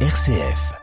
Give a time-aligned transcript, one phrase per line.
[0.00, 0.76] RCF.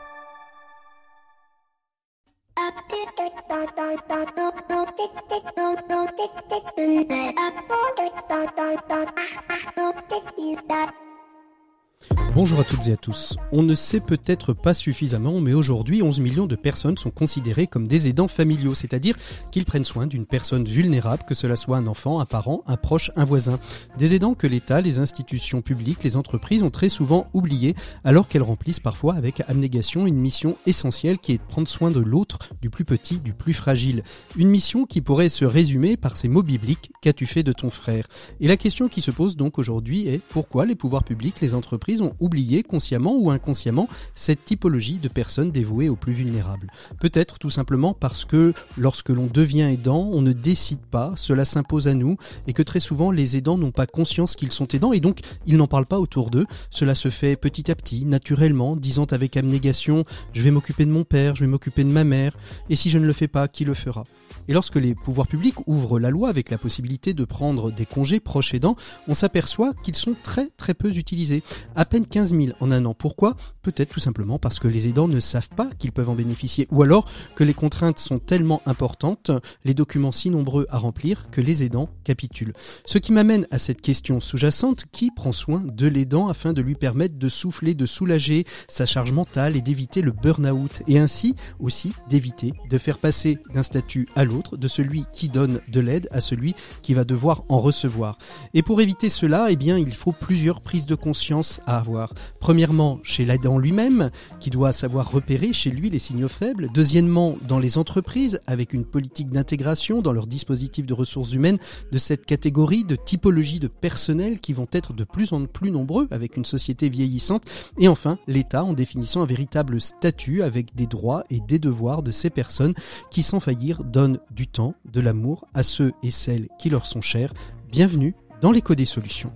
[12.34, 13.36] Bonjour à toutes et à tous.
[13.52, 17.86] On ne sait peut-être pas suffisamment, mais aujourd'hui 11 millions de personnes sont considérées comme
[17.86, 19.16] des aidants familiaux, c'est-à-dire
[19.52, 23.12] qu'ils prennent soin d'une personne vulnérable, que cela soit un enfant, un parent, un proche,
[23.14, 23.60] un voisin.
[23.98, 28.42] Des aidants que l'État, les institutions publiques, les entreprises ont très souvent oubliés, alors qu'elles
[28.42, 32.68] remplissent parfois avec abnégation une mission essentielle qui est de prendre soin de l'autre, du
[32.68, 34.02] plus petit, du plus fragile.
[34.36, 38.08] Une mission qui pourrait se résumer par ces mots bibliques Qu'as-tu fait de ton frère?
[38.40, 41.93] Et la question qui se pose donc aujourd'hui est pourquoi les pouvoirs publics, les entreprises
[42.02, 46.68] ont oublié, consciemment ou inconsciemment, cette typologie de personnes dévouées aux plus vulnérables.
[47.00, 51.88] Peut-être tout simplement parce que lorsque l'on devient aidant, on ne décide pas, cela s'impose
[51.88, 52.16] à nous,
[52.46, 55.56] et que très souvent les aidants n'ont pas conscience qu'ils sont aidants, et donc ils
[55.56, 56.46] n'en parlent pas autour d'eux.
[56.70, 61.04] Cela se fait petit à petit, naturellement, disant avec abnégation, je vais m'occuper de mon
[61.04, 62.36] père, je vais m'occuper de ma mère,
[62.70, 64.04] et si je ne le fais pas, qui le fera?
[64.48, 68.20] Et lorsque les pouvoirs publics ouvrent la loi avec la possibilité de prendre des congés
[68.20, 68.76] proches aidants,
[69.08, 71.42] on s'aperçoit qu'ils sont très très peu utilisés.
[71.74, 72.94] À peine 15 000 en un an.
[72.94, 73.36] Pourquoi?
[73.62, 76.68] Peut-être tout simplement parce que les aidants ne savent pas qu'ils peuvent en bénéficier.
[76.70, 79.30] Ou alors que les contraintes sont tellement importantes,
[79.64, 82.52] les documents si nombreux à remplir, que les aidants capitulent.
[82.84, 86.74] Ce qui m'amène à cette question sous-jacente, qui prend soin de l'aidant afin de lui
[86.74, 90.82] permettre de souffler, de soulager sa charge mentale et d'éviter le burn-out.
[90.86, 95.60] Et ainsi aussi d'éviter de faire passer d'un statut à l'autre de celui qui donne
[95.68, 98.18] de l'aide à celui qui va devoir en recevoir.
[98.54, 102.12] Et pour éviter cela, eh bien, il faut plusieurs prises de conscience à avoir.
[102.40, 106.68] Premièrement, chez l'aidant lui-même, qui doit savoir repérer chez lui les signaux faibles.
[106.74, 111.58] Deuxièmement, dans les entreprises, avec une politique d'intégration dans leur dispositif de ressources humaines
[111.92, 116.08] de cette catégorie de typologie de personnel qui vont être de plus en plus nombreux
[116.10, 117.44] avec une société vieillissante.
[117.78, 122.10] Et enfin, l'État en définissant un véritable statut avec des droits et des devoirs de
[122.10, 122.74] ces personnes
[123.10, 127.00] qui, sans faillir, donnent du temps, de l'amour à ceux et celles qui leur sont
[127.00, 127.32] chers.
[127.70, 129.32] Bienvenue dans l'écho des solutions.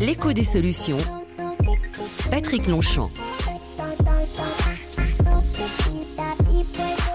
[0.00, 0.98] L'écho des solutions.
[2.30, 3.10] Patrick Longchamp.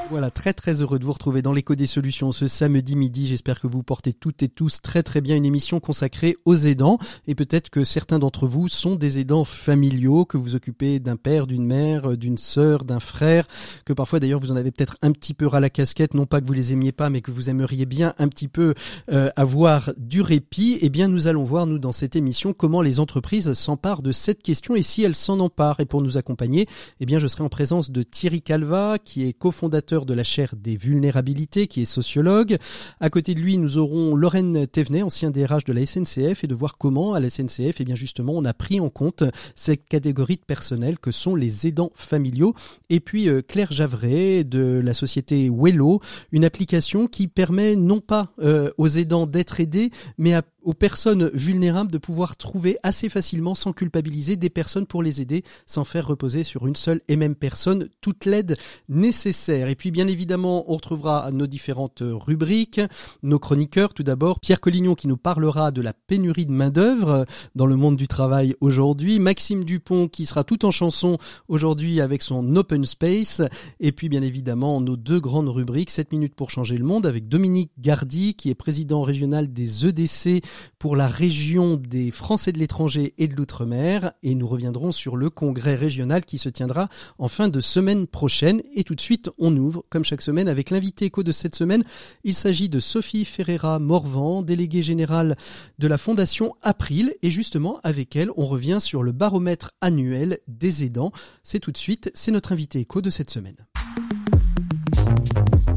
[0.10, 3.28] Voilà, très très heureux de vous retrouver dans l'écho des solutions ce samedi midi.
[3.28, 6.98] J'espère que vous portez toutes et tous très très bien une émission consacrée aux aidants.
[7.28, 11.46] Et peut-être que certains d'entre vous sont des aidants familiaux, que vous occupez d'un père,
[11.46, 13.48] d'une mère, d'une sœur, d'un frère,
[13.84, 16.40] que parfois d'ailleurs vous en avez peut-être un petit peu ras la casquette, non pas
[16.40, 18.76] que vous les aimiez pas, mais que vous aimeriez bien un petit peu
[19.12, 20.78] euh, avoir du répit.
[20.82, 24.42] Eh bien, nous allons voir, nous, dans cette émission, comment les entreprises s'emparent de cette
[24.42, 25.82] question et si elles s'en emparent.
[25.82, 26.66] Et pour nous accompagner,
[27.02, 30.54] eh bien, je serai en présence de Thierry Calva, qui est cofondateur de la chaire
[30.56, 32.58] des vulnérabilités, qui est sociologue.
[33.00, 36.56] À côté de lui, nous aurons Lorraine Thévenet, ancien DRH de la SNCF, et de
[36.56, 39.24] voir comment à la SNCF, eh bien justement, on a pris en compte
[39.56, 42.54] cette catégorie de personnel que sont les aidants familiaux.
[42.90, 48.34] Et puis euh, Claire Javret de la société Wello, une application qui permet non pas
[48.40, 53.56] euh, aux aidants d'être aidés, mais à aux personnes vulnérables de pouvoir trouver assez facilement,
[53.56, 57.36] sans culpabiliser, des personnes pour les aider, sans faire reposer sur une seule et même
[57.36, 58.58] personne toute l'aide
[58.90, 59.68] nécessaire.
[59.70, 62.82] Et puis bien évidemment, on retrouvera nos différentes rubriques,
[63.24, 63.94] nos chroniqueurs.
[63.94, 67.26] Tout d'abord, Pierre Collignon qui nous parlera de la pénurie de main-d'œuvre
[67.56, 72.22] dans le monde du travail aujourd'hui, Maxime Dupont qui sera tout en chanson aujourd'hui avec
[72.22, 73.42] son Open Space,
[73.80, 77.28] et puis bien évidemment nos deux grandes rubriques, 7 minutes pour changer le monde avec
[77.28, 80.44] Dominique Gardy qui est président régional des EDC
[80.80, 85.30] pour la région des Français de l'étranger et de l'outre-mer et nous reviendrons sur le
[85.30, 89.56] congrès régional qui se tiendra en fin de semaine prochaine et tout de suite on
[89.56, 91.84] ouvre comme chaque semaine avec l'invité écho de cette semaine.
[92.24, 95.36] Il s'agit de Sophie Ferreira Morvan, déléguée générale
[95.80, 100.84] de la Fondation April et justement avec elle on revient sur le baromètre annuel des
[100.84, 101.12] aidants.
[101.44, 103.58] C'est tout de suite, c'est notre invité écho de cette semaine.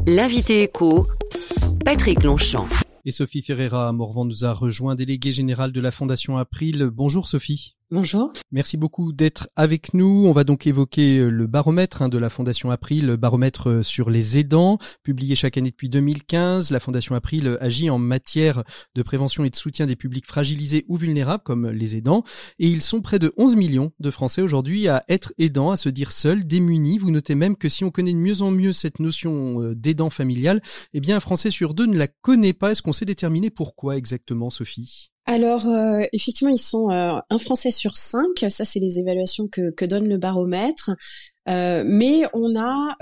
[0.07, 1.07] L'invité écho,
[1.85, 2.67] Patrick Longchamp.
[3.03, 6.91] Et Sophie Ferreira Morvan nous a rejoint, déléguée générale de la Fondation April.
[6.93, 7.75] Bonjour Sophie.
[7.93, 8.31] Bonjour.
[8.53, 10.23] Merci beaucoup d'être avec nous.
[10.25, 13.83] On va donc évoquer euh, le baromètre hein, de la Fondation April, le baromètre euh,
[13.83, 16.71] sur les aidants, publié chaque année depuis 2015.
[16.71, 18.63] La Fondation April euh, agit en matière
[18.95, 22.23] de prévention et de soutien des publics fragilisés ou vulnérables comme les aidants.
[22.59, 25.89] Et ils sont près de 11 millions de Français aujourd'hui à être aidants, à se
[25.89, 26.97] dire seuls, démunis.
[26.97, 30.61] Vous notez même que si on connaît de mieux en mieux cette notion d'aidant familial,
[30.93, 32.71] eh bien un Français sur deux ne la connaît pas.
[32.71, 35.11] Est-ce qu'on sait déterminer pourquoi exactement, Sophie?
[35.25, 38.45] Alors euh, effectivement, ils sont euh, un Français sur cinq.
[38.49, 40.91] Ça, c'est les évaluations que, donne le baromètre.
[41.47, 42.95] Euh, mais on a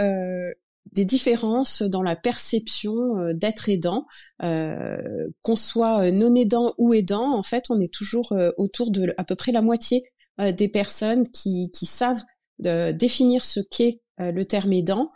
[0.92, 4.06] des différences dans la perception d'être aidant,
[4.40, 7.38] qu'on soit non aidant ou aidant.
[7.38, 10.04] En fait, on est toujours autour de à peu près la moitié
[10.40, 12.24] des personnes qui savent
[12.60, 15.10] définir ce qu'est le terme aidant.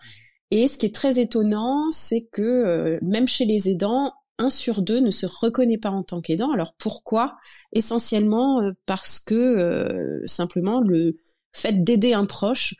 [0.51, 4.99] Et ce qui est très étonnant, c'est que même chez les aidants, un sur deux
[4.99, 6.51] ne se reconnaît pas en tant qu'aidant.
[6.51, 7.35] Alors pourquoi?
[7.71, 11.15] Essentiellement parce que simplement le
[11.51, 12.75] fait d'aider un proche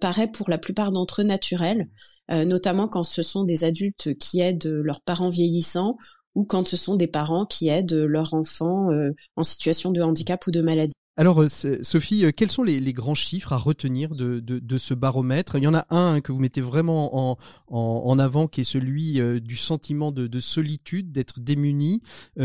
[0.00, 1.88] paraît pour la plupart d'entre eux naturel,
[2.28, 5.96] notamment quand ce sont des adultes qui aident leurs parents vieillissants
[6.34, 8.88] ou quand ce sont des parents qui aident leurs enfants
[9.36, 10.94] en situation de handicap ou de maladie.
[11.18, 11.46] Alors, euh,
[11.82, 15.56] Sophie, euh, quels sont les, grands chiffres à retenir de, ce baromètre?
[15.56, 17.38] Il y en a un hein, que vous mettez vraiment
[17.68, 22.00] en, avant, qui est celui euh, du sentiment de, solitude, d'être démuni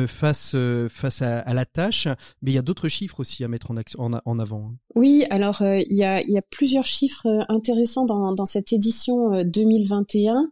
[0.08, 0.56] face,
[0.90, 2.08] face à, la tâche.
[2.42, 3.78] Mais il y a d'autres chiffres aussi à mettre en,
[4.25, 4.72] en, avant.
[4.72, 4.75] Hein.
[4.96, 10.52] Oui, alors il, y a, plusieurs chiffres intéressants dans, dans cette édition 2021.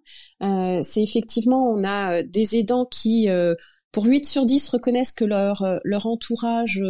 [0.81, 3.27] C'est effectivement, on a des aidants qui,
[3.91, 6.81] pour 8 sur 10, reconnaissent que leur, leur entourage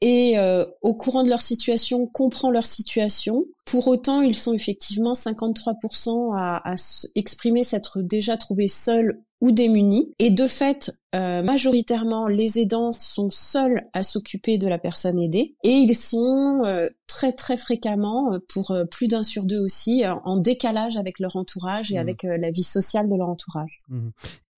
[0.00, 3.44] et euh, au courant de leur situation comprend leur situation.
[3.66, 6.74] Pour autant, ils sont effectivement 53% à, à
[7.14, 10.12] exprimer s'être déjà trouvés seuls ou démunis.
[10.18, 15.56] Et de fait, euh, majoritairement, les aidants sont seuls à s'occuper de la personne aidée.
[15.64, 20.96] Et ils sont euh, très très fréquemment, pour plus d'un sur deux aussi, en décalage
[20.96, 22.00] avec leur entourage et mmh.
[22.00, 23.78] avec la vie sociale de leur entourage.
[23.88, 24.10] Mmh.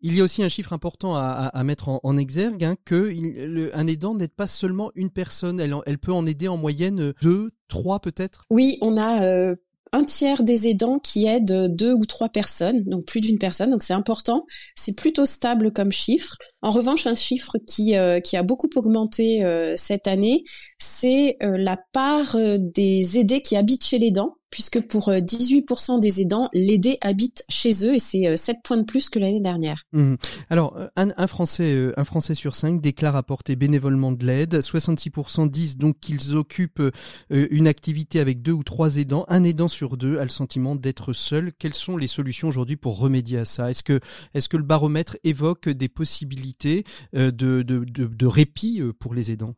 [0.04, 3.14] Il y a aussi un chiffre important à, mettre en, exergue, hein, que
[3.72, 7.52] un aidant n'aide pas seulement une personne, elle, elle, peut en aider en moyenne deux,
[7.68, 8.44] trois peut-être?
[8.50, 9.54] Oui, on a euh,
[9.92, 13.82] un tiers des aidants qui aident deux ou trois personnes, donc plus d'une personne, donc
[13.82, 14.46] c'est important.
[14.74, 16.36] C'est plutôt stable comme chiffre.
[16.62, 20.44] En revanche, un chiffre qui, euh, a beaucoup augmenté euh, cette année,
[20.78, 26.48] c'est la part des aidés qui habitent chez l'aidant puisque pour 18% euh, des aidants,
[26.52, 29.82] l'aidé habite chez eux et c'est 7 euh, points de plus que l'année dernière.
[29.92, 30.16] Mmh.
[30.50, 34.54] Alors, euh, un, Français, sur 5 déclare apporter bénévolement de l'aide.
[34.60, 36.82] 66% disent donc qu'ils occupent
[37.30, 39.24] une activité avec deux ou trois aidants.
[39.28, 41.52] Un aidant sur deux a le sentiment d'être seul.
[41.58, 43.70] Quelles sont les solutions aujourd'hui pour remédier à ça?
[43.70, 44.00] Est-ce que,
[44.56, 46.84] le baromètre évoque des possibilités
[47.14, 49.54] de répit pour les aidants?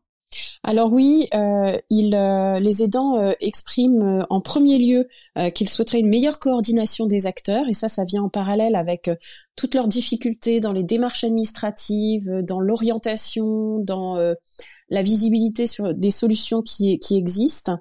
[0.63, 5.07] Alors oui, euh, euh, les aidants euh, expriment en premier lieu
[5.53, 9.09] qu'ils souhaiteraient une meilleure coordination des acteurs, et ça, ça vient en parallèle avec
[9.57, 14.15] toutes leurs difficultés dans les démarches administratives, dans l'orientation, dans
[14.89, 17.79] la visibilité sur des solutions qui, qui existent.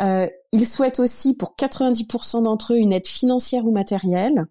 [0.00, 4.44] ils souhaitent aussi, pour 90% d'entre eux, une aide financière ou matérielle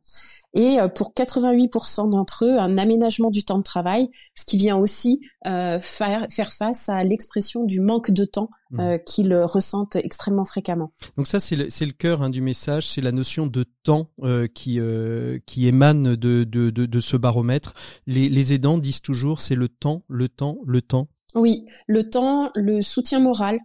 [0.54, 4.78] et euh, pour 88% d'entre eux, un aménagement du temps de travail, ce qui vient
[4.78, 8.80] aussi euh, faire, faire face à l'expression du manque de temps mmh.
[8.80, 10.92] euh, qu'ils ressentent extrêmement fréquemment.
[11.18, 14.48] Donc ça, c'est le, le cœur hein, du message, c'est la notion de temps euh,
[14.48, 17.74] qui, euh, qui émane de, de, de, de, ce baromètre.
[18.06, 21.08] Les, les aidants disent toujours, c'est le temps, le temps, le temps.
[21.34, 23.60] Oui, le temps, le soutien moral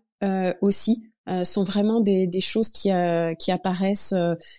[1.28, 2.90] euh, sont vraiment des, des choses qui,
[3.38, 4.14] qui apparaissent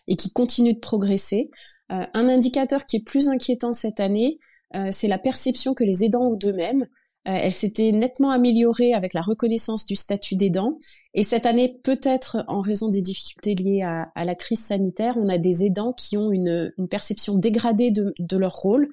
[0.08, 1.50] et qui continuent de progresser.
[1.92, 4.40] Euh, un indicateur qui est plus inquiétant cette année,
[4.76, 6.84] euh, c'est la perception que les aidants ont d'eux-mêmes.
[7.28, 10.80] Euh, elle s'était nettement améliorée avec la reconnaissance du statut d'aidant.
[11.14, 15.38] Et cette année, peut-être en raison des difficultés liées à, la crise sanitaire, on a
[15.38, 18.88] des aidants qui ont une, perception dégradée de, leur rôle.
[18.88, 18.90] Mmh.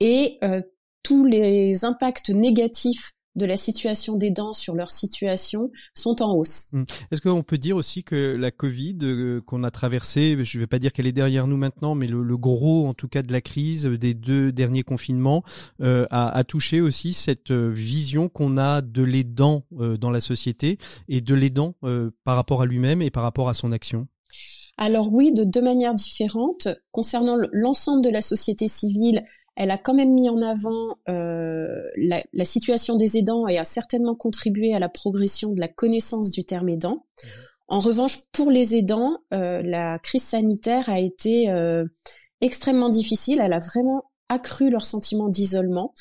[0.00, 0.40] Et
[1.02, 6.68] tous les impacts négatifs de la situation des dents sur leur situation sont en hausse.
[6.72, 6.84] Hum.
[7.10, 10.66] Est-ce qu'on peut dire aussi que la Covid euh, qu'on a traversée, je ne vais
[10.66, 13.40] pas dire qu'elle est derrière nous maintenant, mais le, gros en tout cas de la
[13.40, 15.42] crise des deux derniers confinements
[15.80, 20.78] euh, a, touché aussi cette euh, vision qu'on a de l'aidant dans la société
[21.08, 21.74] et de l'aidant
[22.24, 24.08] par rapport à lui-même et par rapport à son action?
[24.76, 26.68] Alors oui, de deux manières différentes.
[26.90, 29.24] Concernant l'ensemble de la société civile,
[29.56, 34.14] elle a quand même mis en avant euh, la, situation des aidants et a certainement
[34.14, 36.94] contribué à la progression de la connaissance du terme aidant.
[36.94, 37.28] Mmh.
[37.68, 41.84] En revanche, pour les aidants, euh, la crise sanitaire a été euh,
[42.40, 43.40] extrêmement difficile.
[43.42, 45.92] Elle a vraiment accru leur sentiment d'isolement.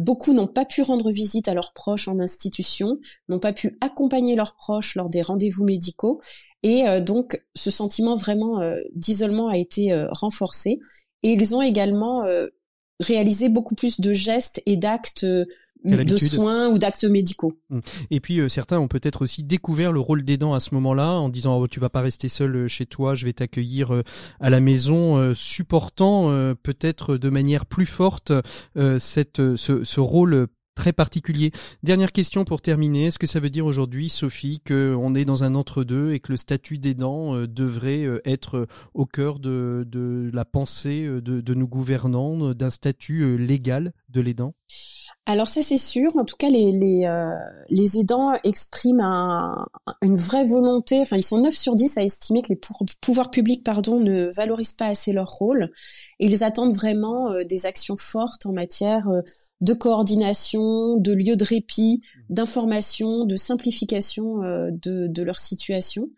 [0.00, 4.34] beaucoup n'ont pas pu rendre visite à leurs proches en institution, n'ont pas pu accompagner
[4.34, 6.20] leurs proches lors des rendez-vous médicaux,
[6.64, 8.60] et donc ce sentiment vraiment
[8.96, 10.80] d'isolement a été renforcé.
[11.22, 12.24] Et ils ont également
[13.00, 15.44] réaliser beaucoup plus de gestes et d'actes euh,
[15.84, 17.56] de soins ou d'actes médicaux.
[17.70, 17.78] Mmh.
[18.10, 21.28] Et puis euh, certains ont peut-être aussi découvert le rôle d'aidant à ce moment-là en
[21.28, 24.02] disant oh, tu vas pas rester seul euh, chez toi, je vais t'accueillir
[24.40, 26.28] à la maison, supportant
[26.62, 28.32] peut-être de manière plus forte
[28.98, 31.50] cette ce, ce rôle très particulier.
[31.82, 33.06] Dernière question pour terminer.
[33.06, 36.36] Est-ce que ça veut dire aujourd'hui, Sophie, qu'on est dans un entre-deux et que le
[36.36, 42.54] statut d'aidant euh, devrait euh, être euh, au cœur de, la pensée de, nos gouvernants,
[42.54, 44.54] d'un statut légal de l'aidant?
[45.26, 46.16] Alors ça c'est sûr.
[46.16, 49.66] En tout cas, les aidants expriment un,
[50.00, 51.00] une vraie volonté.
[51.00, 52.60] Enfin, ils sont 9 sur 10 à estimer que les
[53.00, 55.72] pouvoirs publics, pardon, ne valorisent pas assez leur rôle.
[56.20, 59.08] Et ils attendent vraiment des actions fortes en matière
[59.60, 66.10] de coordination, de lieux de répit, d'information, de simplification de, de leur situation.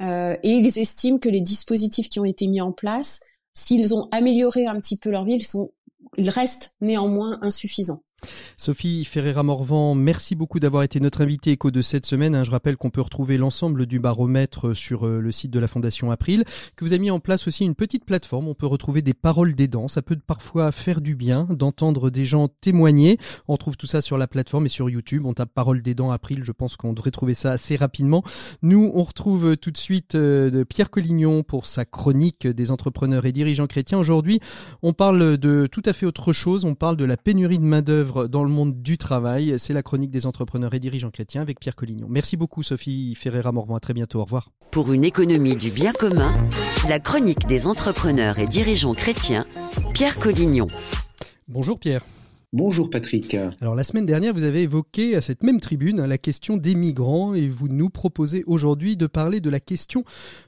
[0.00, 3.20] et ils estiment que les dispositifs qui ont été mis en place,
[3.52, 5.72] s'ils ont amélioré un petit peu leur vie, ils sont
[6.16, 8.02] ils restent néanmoins insuffisants.
[8.56, 12.34] Sophie Ferreira-Morvan, merci beaucoup d'avoir été notre invitée écho de cette semaine.
[12.34, 12.44] Hein.
[12.44, 16.10] Je rappelle qu'on peut retrouver l'ensemble du baromètre sur euh, le site de la Fondation
[16.10, 16.44] April,
[16.76, 18.48] que vous avez mis en place aussi une petite plateforme.
[18.48, 19.88] On peut retrouver des paroles d'aidants.
[19.88, 23.18] Ça peut parfois faire du bien d'entendre des gens témoigner.
[23.48, 25.26] On trouve tout ça sur la plateforme et sur YouTube.
[25.26, 26.42] On tape paroles d'aidants April.
[26.42, 28.22] Je pense qu'on devrait trouver ça assez rapidement.
[28.62, 33.32] Nous, on retrouve tout de suite euh, Pierre Collignon pour sa chronique des entrepreneurs et
[33.32, 33.98] dirigeants chrétiens.
[33.98, 34.40] Aujourd'hui,
[34.82, 36.64] on parle de tout à fait autre chose.
[36.64, 39.54] On parle de la pénurie de main-d'œuvre dans le monde du travail.
[39.58, 42.06] C'est la chronique des entrepreneurs et dirigeants chrétiens avec Pierre Collignon.
[42.08, 43.76] Merci beaucoup Sophie Ferreira-Morvan.
[43.76, 44.20] À très bientôt.
[44.20, 44.50] Au revoir.
[44.70, 46.32] Pour une économie du bien commun,
[46.88, 49.46] la chronique des entrepreneurs et dirigeants chrétiens,
[49.92, 50.66] Pierre Collignon.
[51.48, 52.02] Bonjour Pierre.
[52.56, 53.34] Bonjour Patrick.
[53.60, 56.76] Alors la semaine dernière, vous avez évoqué à cette même tribune hein, la question des
[56.76, 60.04] migrants et vous nous proposez aujourd'hui de parler de la question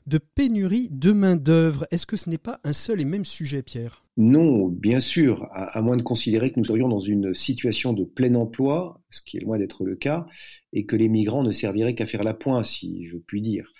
[0.07, 1.85] de pénurie de main-d'œuvre.
[1.91, 4.05] Est-ce que ce n'est pas un seul et même sujet, Pierre?
[4.17, 8.37] Non, bien sûr, à, moins de considérer que nous serions dans une situation de plein
[8.37, 10.27] emploi, ce qui est loin d'être le cas,
[10.73, 13.73] et que les migrants ne serviraient qu'à faire la pointe, si je puis dire.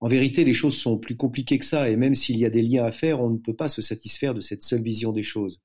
[0.00, 2.62] En vérité, les choses sont plus compliquées que ça, et même s'il y a des
[2.62, 5.60] liens à faire, on ne peut pas se satisfaire de cette seule vision des choses.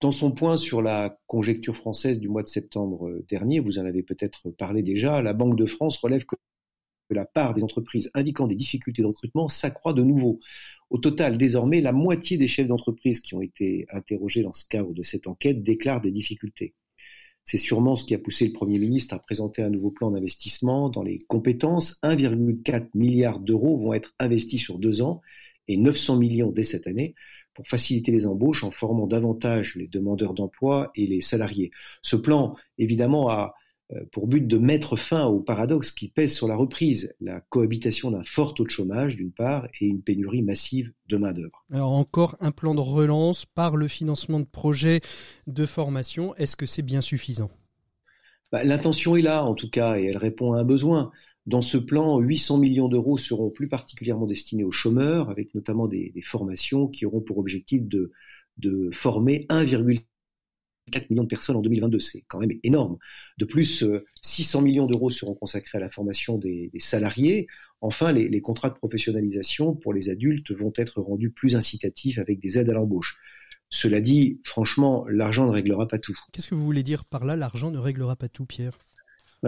[0.00, 3.84] Dans son point sur la conjecture française du mois de septembre euh, dernier, vous en
[3.84, 6.36] avez peut-être parlé déjà, la Banque de France relève que
[7.10, 10.38] la part des entreprises indiquant des difficultés de recrutement s'accroît de nouveau.
[10.90, 14.92] Au total, désormais, la moitié des chefs d'entreprise qui ont été interrogés dans ce cadre
[14.92, 16.74] de cette enquête déclarent des difficultés.
[17.44, 20.90] C'est sûrement ce qui a poussé le Premier ministre à présenter un nouveau plan d'investissement
[20.90, 21.98] dans les compétences.
[22.04, 25.22] 1,4 milliard d'euros vont être investis sur deux ans
[25.66, 27.14] et 900 millions dès cette année
[27.58, 31.72] pour faciliter les embauches en formant davantage les demandeurs d'emploi et les salariés.
[32.02, 33.52] Ce plan, évidemment, a
[33.92, 38.12] euh, pour but de mettre fin au paradoxe qui pèse sur la reprise, la cohabitation
[38.12, 41.64] d'un fort taux de chômage d'une part et une pénurie massive de main-d'œuvre.
[41.72, 45.00] Alors encore un plan de relance par le financement de projets
[45.48, 47.50] de formation, est-ce que c'est bien suffisant?
[48.52, 51.10] Bah, L'intention est là en tout cas et elle répond à un besoin.
[51.48, 56.12] Dans ce plan, 800 millions d'euros seront plus particulièrement destinés aux chômeurs, avec notamment des,
[56.22, 58.10] formations qui auront pour objectif de,
[58.92, 62.00] former 1,4 million de personnes en 2022.
[62.00, 62.98] C'est quand même énorme.
[63.38, 63.82] De plus,
[64.20, 67.46] 600 euh, millions d'euros seront consacrés à la formation des, salariés.
[67.80, 72.58] Enfin, les, contrats de professionnalisation pour les adultes vont être rendus plus incitatifs avec des
[72.58, 73.16] aides à l'embauche.
[73.70, 76.18] Cela dit, franchement, l'argent ne réglera pas tout.
[76.30, 78.76] Qu'est-ce que vous voulez dire par là, l'argent ne réglera pas tout, Pierre?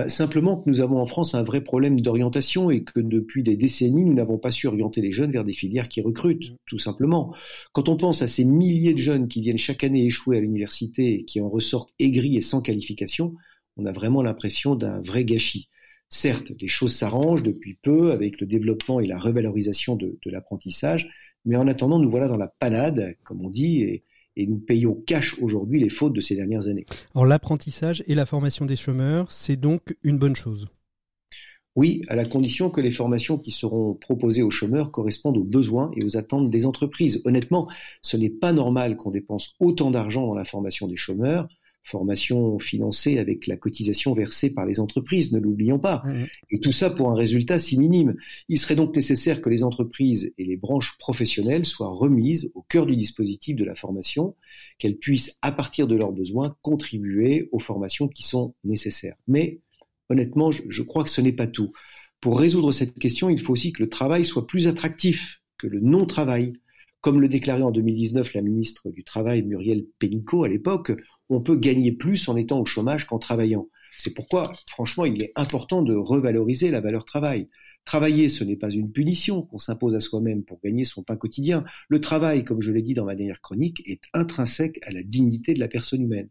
[0.06, 4.04] Simplement que nous avons en France un vrai problème d'orientation et que depuis des décennies,
[4.04, 7.34] nous n'avons pas su orienter les jeunes vers des filières qui recrutent, tout simplement.
[7.72, 11.14] Quand on pense à ces milliers de jeunes qui viennent chaque année échouer à l'université
[11.14, 13.34] et qui en ressortent aigris et sans qualification,
[13.76, 15.68] on a vraiment l'impression d'un vrai gâchis.
[16.08, 21.08] Certes, les choses s'arrangent depuis peu avec le développement et la revalorisation de, de l'apprentissage,
[21.44, 24.04] mais en attendant, nous voilà dans la panade, comme on dit, et,
[24.36, 26.86] et nous payons cash aujourd'hui les fautes de ces dernières années.
[27.14, 30.68] Alors l'apprentissage et la formation des chômeurs, c'est donc une bonne chose
[31.76, 35.92] oui, à la condition que les formations qui seront proposées aux chômeurs correspondent aux besoins
[35.96, 37.22] et aux attentes des entreprises.
[37.24, 37.68] Honnêtement,
[38.02, 41.48] ce n'est pas normal qu'on dépense autant d'argent dans la formation des chômeurs
[41.82, 46.02] formation financée avec la cotisation versée par les entreprises, ne l'oublions pas.
[46.50, 48.16] Et tout ça pour un résultat si minime.
[48.48, 52.86] Il serait donc nécessaire que les entreprises et les branches professionnelles soient remises au cœur
[52.86, 54.36] du dispositif de la formation,
[54.78, 59.16] qu'elles puissent, à partir de leurs besoins, contribuer aux formations qui sont nécessaires.
[59.26, 59.60] Mais
[60.08, 61.72] honnêtement, je, je crois que ce n'est pas tout.
[62.20, 65.80] Pour résoudre cette question, il faut aussi que le travail soit plus attractif que le
[65.80, 66.54] non-travail.
[67.00, 70.92] Comme le déclarait en 2019 la ministre du Travail Muriel Pénicaud à l'époque,
[71.30, 73.68] on peut gagner plus en étant au chômage qu'en travaillant.
[73.98, 77.46] C'est pourquoi, franchement, il est important de revaloriser la valeur travail.
[77.84, 81.64] Travailler, ce n'est pas une punition qu'on s'impose à soi-même pour gagner son pain quotidien.
[81.88, 85.54] Le travail, comme je l'ai dit dans ma dernière chronique, est intrinsèque à la dignité
[85.54, 86.28] de la personne humaine.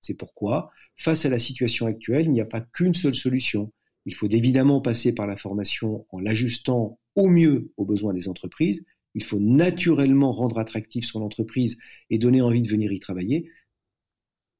[0.00, 3.72] C'est pourquoi, face à la situation actuelle, il n'y a pas qu'une seule solution.
[4.04, 8.84] Il faut évidemment passer par la formation en l'ajustant au mieux aux besoins des entreprises.
[9.14, 11.78] Il faut naturellement rendre attractif son entreprise
[12.10, 13.50] et donner envie de venir y travailler.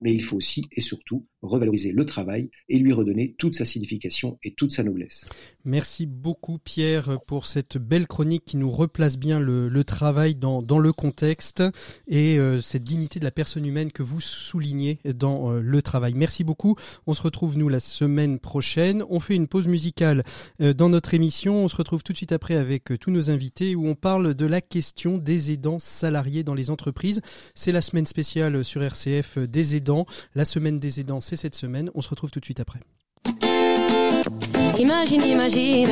[0.03, 4.39] Mais il faut aussi et surtout revaloriser le travail et lui redonner toute sa signification
[4.45, 5.25] et toute sa noblesse.
[5.65, 10.93] Merci beaucoup Pierre pour cette belle chronique qui nous replace bien le, travail dans, le
[10.93, 11.63] contexte
[12.07, 16.15] et euh, cette dignité de la personne humaine que vous soulignez dans euh, le travail.
[16.15, 16.77] Merci beaucoup.
[17.07, 19.05] On se retrouve nous la semaine prochaine.
[19.11, 20.23] On fait une pause musicale
[20.61, 21.65] euh, dans notre émission.
[21.65, 24.47] On se retrouve tout de suite après avec tous nos invités où on parle de
[24.47, 27.21] la question des aidants salariés dans les entreprises.
[27.55, 29.92] C'est la semaine spéciale sur RCF des aidants.
[30.35, 31.91] La semaine des aidants, c'est cette semaine.
[31.95, 32.81] On se retrouve tout de suite après.
[34.79, 35.89] Imagine, imagine.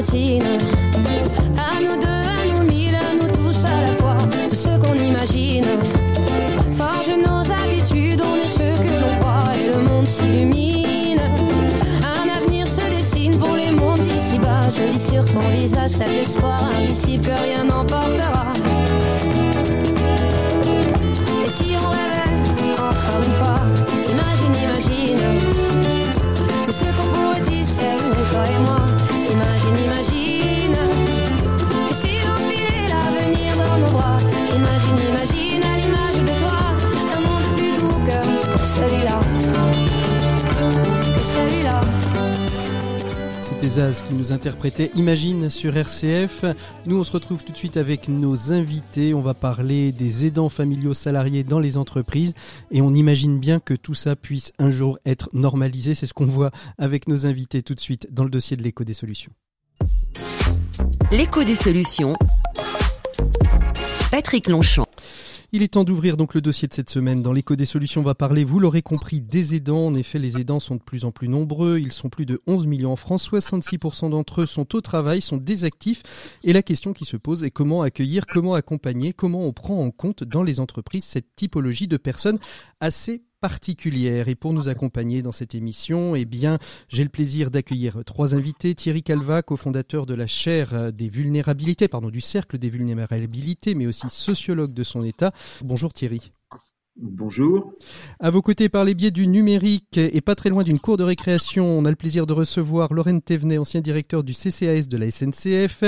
[0.00, 4.16] À nous deux, à nous mille, à nous tous à la fois,
[4.48, 5.66] tout ce qu'on imagine.
[6.72, 11.20] Forge nos habitudes, on est ce que l'on croit et le monde s'illumine.
[12.00, 14.70] Un avenir se dessine pour les mondes d'ici-bas.
[14.70, 18.54] Je lis sur ton visage cet espoir indicible que rien n'emportera.
[43.70, 46.44] Zaz qui nous interprétait Imagine sur RCF.
[46.86, 49.14] Nous, on se retrouve tout de suite avec nos invités.
[49.14, 52.34] On va parler des aidants familiaux salariés dans les entreprises
[52.72, 55.94] et on imagine bien que tout ça puisse un jour être normalisé.
[55.94, 58.82] C'est ce qu'on voit avec nos invités tout de suite dans le dossier de l'écho
[58.82, 59.30] des solutions.
[61.12, 62.14] L'écho des solutions.
[64.10, 64.86] Patrick Longchamp.
[65.52, 67.22] Il est temps d'ouvrir donc le dossier de cette semaine.
[67.22, 69.86] Dans l'écho des solutions, on va parler, vous l'aurez compris, des aidants.
[69.86, 71.80] En effet, les aidants sont de plus en plus nombreux.
[71.80, 73.28] Ils sont plus de 11 millions en France.
[73.28, 76.04] 66% d'entre eux sont au travail, sont désactifs.
[76.44, 79.90] Et la question qui se pose est comment accueillir, comment accompagner, comment on prend en
[79.90, 82.38] compte dans les entreprises cette typologie de personnes
[82.78, 84.28] assez particulière.
[84.28, 88.74] Et pour nous accompagner dans cette émission, eh bien, j'ai le plaisir d'accueillir trois invités.
[88.74, 94.08] Thierry Calva, cofondateur de la chaire des vulnérabilités, pardon, du cercle des vulnérabilités, mais aussi
[94.08, 95.32] sociologue de son état.
[95.62, 96.32] Bonjour Thierry.
[97.02, 97.72] Bonjour.
[98.18, 101.02] À vos côtés, par les biais du numérique et pas très loin d'une cour de
[101.02, 105.10] récréation, on a le plaisir de recevoir Lorraine Thévenet, ancien directeur du CCAS de la
[105.10, 105.84] SNCF.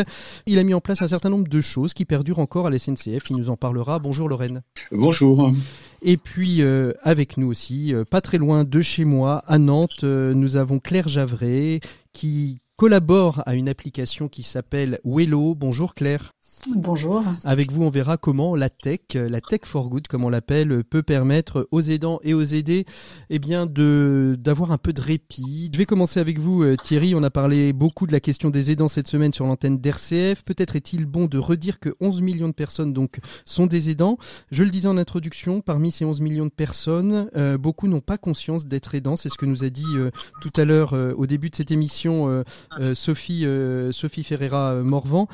[0.47, 2.79] Il a mis en place un certain nombre de choses qui perdurent encore à la
[2.79, 3.29] SNCF.
[3.29, 3.99] Il nous en parlera.
[3.99, 4.63] Bonjour Lorraine.
[4.91, 5.53] Bonjour.
[6.05, 10.03] Et puis euh, avec nous aussi, euh, pas très loin de chez moi, à Nantes,
[10.03, 11.79] euh, nous avons Claire Javret
[12.13, 15.55] qui collabore à une application qui s'appelle Wello.
[15.55, 16.33] Bonjour Claire.
[16.69, 17.25] Bonjour.
[17.43, 21.03] Avec vous, on verra comment la tech, la tech for good, comme on l'appelle, peut
[21.03, 22.85] permettre aux aidants et aux aidés,
[23.31, 25.71] eh bien, de d'avoir un peu de répit.
[25.73, 27.17] Je vais commencer avec vous, euh, Thierry.
[27.17, 30.45] On a parlé beaucoup de la question des aidants cette semaine sur l'antenne d'RCF.
[30.45, 34.17] Peut-être est-il bon de redire que 11 millions de personnes donc sont des aidants.
[34.53, 38.19] Je le disais en introduction, parmi ces 11 millions de personnes, euh, beaucoup n'ont pas
[38.19, 39.17] conscience d'être aidants.
[39.17, 42.45] C'est ce que nous a dit euh, tout à l'heure au début de cette émission
[42.95, 43.47] Sophie
[43.91, 45.27] Sophie Ferreira Morvan.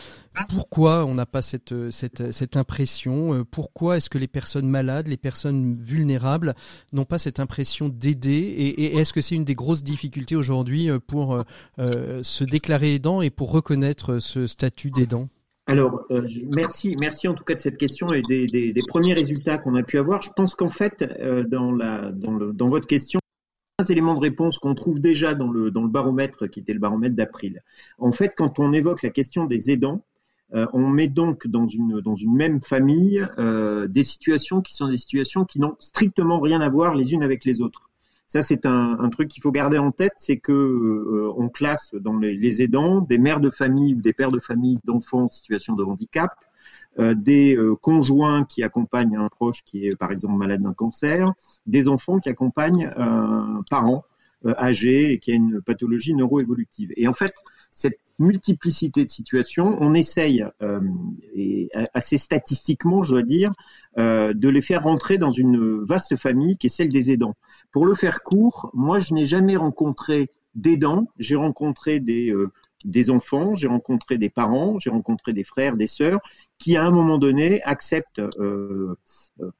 [0.48, 5.08] Pourquoi on n'a pas cette, cette, cette impression euh, Pourquoi est-ce que les personnes malades,
[5.08, 6.54] les personnes vulnérables
[6.92, 10.98] n'ont pas cette impression d'aider Et, est-ce que c'est une des grosses difficultés aujourd'hui euh,
[10.98, 11.44] pour
[11.78, 15.26] euh, se déclarer aidant et pour reconnaître ce statut d'aidant?
[15.66, 16.06] Alors,
[16.46, 19.98] merci, merci en tout cas de cette question et des, premiers résultats qu'on a pu
[19.98, 20.22] avoir.
[20.22, 21.04] Je pense qu'en fait,
[21.50, 23.20] dans, la, dans, le, dans votre question,
[23.80, 26.80] un éléments de réponse qu'on trouve déjà dans le, dans le baromètre qui était le
[26.80, 27.62] baromètre d'avril.
[27.98, 30.04] En fait, quand on évoque la question des aidants,
[30.54, 34.88] euh, on met donc dans une, dans une même famille euh, des situations qui sont
[34.88, 37.90] des situations qui n'ont strictement rien à voir les unes avec les autres.
[38.26, 42.18] Ça, c'est un, truc qu'il faut garder en tête, c'est que euh, on classe dans
[42.18, 45.82] les, aidants des mères de famille ou des pères de famille d'enfants en situation de
[45.82, 46.32] handicap,
[46.98, 51.32] des conjoints qui accompagnent un proche qui est par exemple malade d'un cancer,
[51.64, 54.04] des enfants qui accompagnent un parent
[54.44, 56.92] âgé et qui a une pathologie neuroévolutive.
[56.96, 57.32] Et en fait,
[57.72, 59.76] cette multiplicité de situations.
[59.80, 60.80] On essaye, euh,
[61.34, 63.52] et assez statistiquement, je dois dire,
[63.98, 67.34] euh, de les faire rentrer dans une vaste famille qui est celle des aidants.
[67.72, 71.08] Pour le faire court, moi, je n'ai jamais rencontré d'aidants.
[71.18, 72.50] J'ai rencontré des euh,
[72.84, 76.20] des enfants, j'ai rencontré des parents, j'ai rencontré des frères, des sœurs
[76.58, 78.94] qui à un moment donné acceptent euh,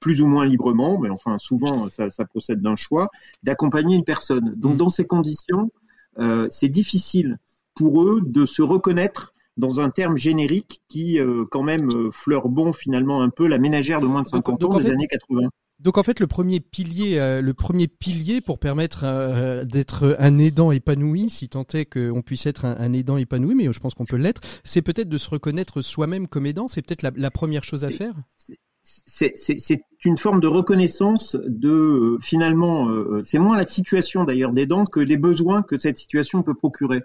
[0.01, 3.09] plus ou moins librement, mais enfin souvent ça, ça procède d'un choix,
[3.43, 4.55] d'accompagner une personne.
[4.57, 4.79] Donc mmh.
[4.79, 5.71] dans ces conditions,
[6.19, 7.39] euh, c'est difficile
[7.79, 12.49] pour eux de se reconnaître dans un terme générique qui euh, quand même euh, fleure
[12.49, 15.49] bon finalement un peu la ménagère de moins de 50 donc, ans des années 80.
[15.81, 20.39] Donc en fait, le premier pilier, euh, le premier pilier pour permettre euh, d'être un
[20.39, 23.95] aidant épanoui, si tant est qu'on puisse être un, un, aidant épanoui, mais je pense
[23.95, 26.67] qu'on peut l'être, c'est peut-être de se reconnaître soi-même comme aidant.
[26.67, 28.15] C'est peut-être la, la, première chose à faire?
[28.83, 32.89] C'est une forme de reconnaissance de finalement,
[33.23, 37.03] c'est moins la situation d'ailleurs d'aidant que les besoins que cette situation peut procurer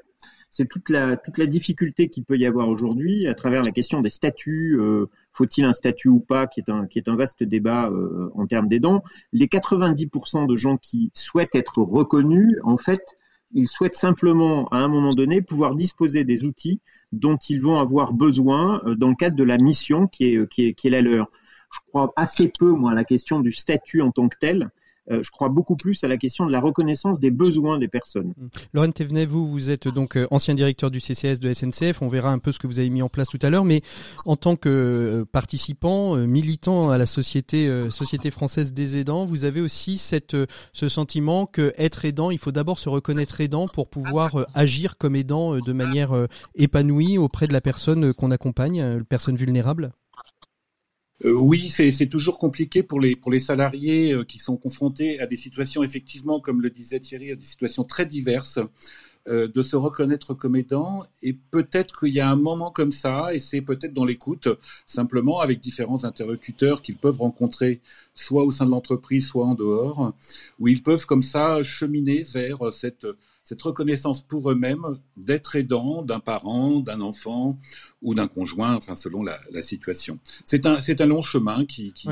[0.53, 4.01] c'est toute la toute la difficulté qu'il peut y avoir aujourd'hui à travers la question
[4.01, 4.77] des statuts.
[4.79, 8.29] Euh, faut-il un statut ou pas, qui est un qui est un vaste débat euh,
[8.35, 9.03] en termes d'aidants.
[9.31, 13.17] Les 90% de gens qui souhaitent être reconnus, en fait,
[13.55, 16.79] ils souhaitent simplement à un moment donné pouvoir disposer des outils
[17.11, 20.67] dont ils vont avoir besoin euh, dans le cadre de la mission qui est qui
[20.67, 21.31] est qui est la leur.
[21.71, 24.69] Je crois assez peu moi à la question du statut en tant que tel.
[25.11, 28.33] Euh, je crois beaucoup plus à la question de la reconnaissance des besoins des personnes.
[28.37, 28.47] Mmh.
[28.73, 32.01] Laurent Thévenet, vous, vous êtes donc euh, ancien directeur du CCS de SNCF.
[32.01, 33.81] On verra un peu ce que vous avez mis en place tout à l'heure, mais
[34.25, 37.69] en tant que euh, participant, militant à la société,
[38.31, 40.35] française des aidants, vous avez aussi cette,
[40.71, 45.15] ce sentiment que être aidant, il faut d'abord se reconnaître aidant pour pouvoir agir comme
[45.15, 49.91] aidant de manière épanouie auprès de la personne qu'on accompagne, personne vulnérable.
[51.25, 55.25] Euh, oui, c'est toujours compliqué pour les, pour les salariés euh, qui sont confrontés à
[55.25, 58.59] des situations, effectivement, comme le disait Thierry, à des situations très diverses,
[59.29, 61.05] euh, de se reconnaître comme aidant.
[61.21, 64.49] Et peut-être qu'il y a un moment comme ça, et c'est peut-être dans l'écoute,
[64.85, 67.79] simplement avec différents interlocuteurs qu'ils peuvent rencontrer,
[68.15, 70.13] soit au sein de l'entreprise, soit en dehors,
[70.59, 73.07] où ils peuvent comme ça cheminer vers cette
[73.43, 77.59] cette reconnaissance pour eux-mêmes d'être aidant d'un parent, d'un enfant
[78.01, 80.19] ou d'un conjoint, enfin selon la, situation.
[80.45, 82.07] C'est un, un long chemin qui, qui,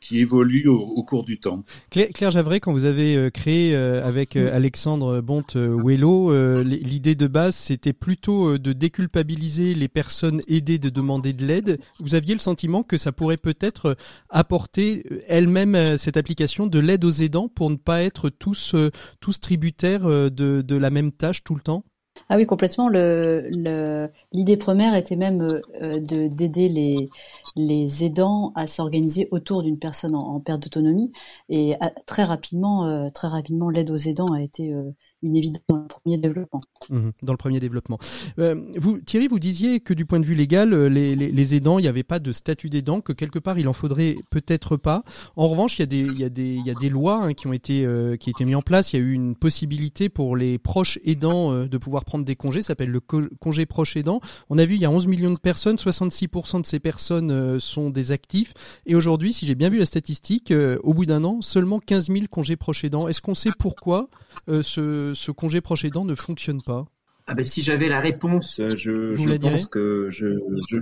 [0.00, 1.64] qui évolue au, au, cours du temps.
[1.90, 7.14] Claire, Claire Javray, quand vous avez euh, créé euh, avec euh, Alexandre Bonte Wello, l'idée
[7.14, 11.80] de base c'était plutôt de déculpabiliser les personnes aidées de demander de l'aide.
[12.00, 13.96] Vous aviez le sentiment que ça pourrait peut-être
[14.30, 18.74] apporter elle-même cette application de l'aide aux aidants pour ne pas être tous
[19.20, 20.30] tous tributaires de,
[20.62, 21.84] de la même tâche tout le temps?
[22.28, 22.88] Ah oui, complètement.
[22.88, 27.10] L'idée première était même euh, de, d'aider les,
[27.56, 31.10] les aidants à s'organiser autour d'une personne en, perte d'autonomie.
[31.48, 31.74] Et
[32.06, 34.90] très rapidement, euh, très rapidement, l'aide aux aidants a été euh,
[35.22, 36.60] une évidence dans le premier développement.
[36.90, 37.98] Mmh, dans le premier développement.
[38.38, 38.56] Euh,
[39.06, 42.02] Thierry, vous disiez que du point de vue légal, euh, les, aidants, il n'y avait
[42.02, 45.04] pas de statut d'aidant, que quelque part il en faudrait peut-être pas.
[45.36, 48.92] En revanche, il y a des, lois hein, qui ont été, euh, mises en place.
[48.92, 52.62] Il y a eu une possibilité pour les proches aidants de pouvoir prendre des congés.
[52.62, 54.20] Ça s'appelle le congé proche aidant.
[54.50, 57.90] On a vu, il y a 11 millions de personnes, 66% de ces personnes sont
[57.90, 58.54] des actifs.
[58.86, 62.26] Et aujourd'hui, si j'ai bien vu la statistique, au bout d'un an, seulement 15 000
[62.30, 63.08] congés proches aidants.
[63.08, 64.08] Est-ce qu'on sait pourquoi
[64.48, 66.86] ce ce, congé proche aidant ne fonctionne pas
[67.28, 70.26] ah ben, si j'avais la réponse, je, je pense que je,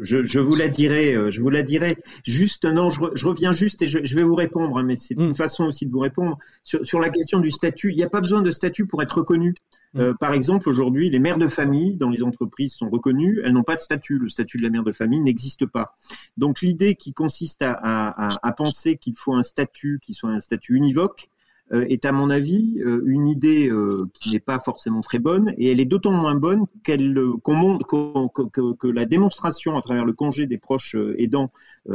[0.02, 1.14] je, je, vous la dirais.
[1.14, 1.98] Euh, je vous la dirais.
[2.24, 5.34] Juste, non, je, reviens juste et je, vais vous répondre, hein, mais c'est une mm.
[5.34, 6.38] façon aussi de vous répondre.
[6.64, 9.18] Sur, sur la question du statut, il n'y a pas besoin de statut pour être
[9.18, 9.54] reconnu.
[9.92, 10.00] Mm.
[10.00, 13.62] Euh, par exemple, aujourd'hui, les mères de famille dans les entreprises sont reconnues, elles n'ont
[13.62, 14.18] pas de statut.
[14.18, 15.94] Le statut de la mère de famille n'existe pas.
[16.38, 20.40] Donc l'idée qui consiste à, à, à penser qu'il faut un statut qui soit un
[20.40, 21.39] statut univoque, euh,
[21.72, 25.70] est à mon avis euh, une idée euh, qui n'est pas forcément très bonne et
[25.70, 30.46] elle est d'autant moins bonne qu'elle qu'on montre que, la démonstration à travers le congé
[30.46, 31.48] des proches aidants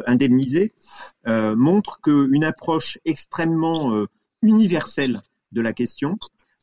[0.05, 0.73] indemnisés
[1.25, 4.05] montre qu'une approche extrêmement
[4.41, 6.17] universelle de la question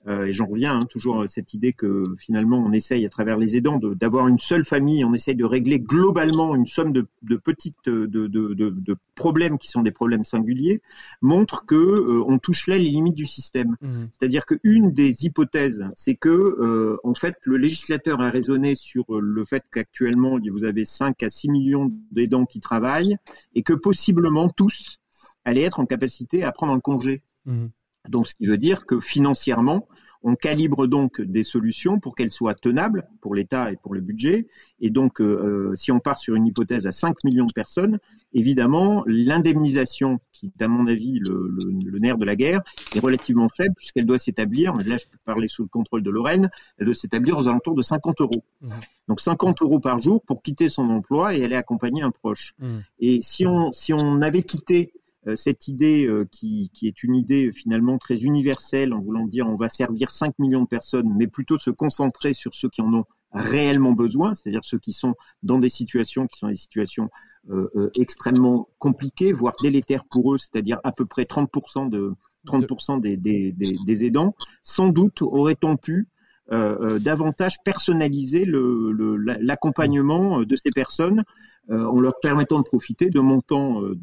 [0.08, 3.36] euh, et j'en reviens hein, toujours à cette idée que finalement on essaye à travers
[3.36, 7.36] les aidants d'avoir une seule famille, on essaye de régler globalement une somme de, de
[7.36, 10.82] petites de, de, de, problèmes qui sont des problèmes singuliers,
[11.20, 13.76] montre que euh, on touche là les limites du système.
[13.80, 14.04] Mmh.
[14.12, 19.44] C'est-à-dire qu'une des hypothèses, c'est que euh, en fait le législateur a raisonné sur le
[19.44, 23.16] fait qu'actuellement vous avez 5 à 6 millions d'aidants qui travaillent
[23.54, 24.98] et que possiblement tous
[25.44, 27.22] allaient être en capacité à prendre un congé.
[27.46, 27.66] Mmh.
[28.08, 29.86] Donc, ce qui veut dire que financièrement,
[30.24, 34.46] On calibre donc des solutions pour qu'elles soient tenables pour l'État et pour le budget.
[34.80, 37.98] Et donc, euh, si on part sur une hypothèse à 5 millions de personnes,
[38.32, 41.52] évidemment, l'indemnisation, qui est à mon avis le,
[41.84, 42.60] le, nerf de la guerre,
[42.94, 46.50] est relativement faible puisqu'elle doit s'établir, là je peux parler sous le contrôle de Lorraine,
[46.78, 48.44] elle doit s'établir aux alentours de 50 euros.
[48.60, 48.68] Mmh.
[49.08, 52.54] Donc 50 euros par jour pour quitter son emploi et aller accompagner un proche.
[52.58, 52.78] Mmh.
[53.00, 55.01] Et si on, si on avait quitté euh,
[55.36, 59.68] cette idée euh, qui, est une idée finalement très universelle en voulant dire on va
[59.68, 63.92] servir 5 millions de personnes, mais plutôt se concentrer sur ceux qui en ont réellement
[63.92, 67.08] besoin, c'est-à-dire ceux qui sont dans des situations qui sont des situations
[67.50, 72.14] euh, euh extrêmement compliquées, voire délétères pour eux, c'est-à-dire à peu près 30% de
[72.46, 74.34] 30% des, aidants.
[74.64, 76.08] Sans doute aurait-on pu
[76.50, 81.24] euh, davantage personnaliser l'accompagnement de ces personnes euh,
[81.70, 83.96] en leur permettant de profiter de montants euh,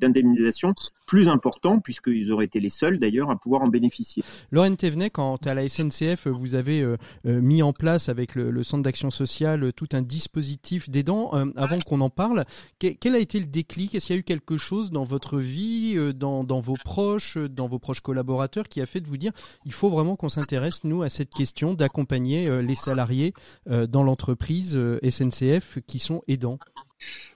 [0.00, 0.74] d'indemnisation
[1.06, 4.24] plus importants, puisqu'ils auraient été les seuls d'ailleurs à pouvoir en bénéficier.
[4.50, 8.82] Lorraine Thévenet, quand à la SNCF, vous avez euh, mis en place avec le, Centre
[8.82, 12.44] d'action sociale tout un dispositif d'aidants, avant qu'on en parle,
[12.80, 13.94] quel a été le déclic?
[13.94, 17.68] Est-ce qu'il y a eu quelque chose dans votre vie, dans, dans vos proches, dans
[17.68, 19.30] vos proches collaborateurs qui a fait de vous dire
[19.64, 23.34] il faut vraiment qu'on s'intéresse, nous, à cette question d'accompagner les salariés
[23.66, 24.76] dans l'entreprise
[25.08, 26.58] SNCF qui sont aidants?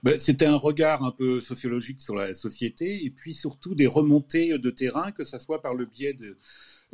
[0.03, 4.57] Ben, C'était un regard un peu sociologique sur la société et puis surtout des remontées
[4.57, 6.37] de terrain, que ce soit par le biais de,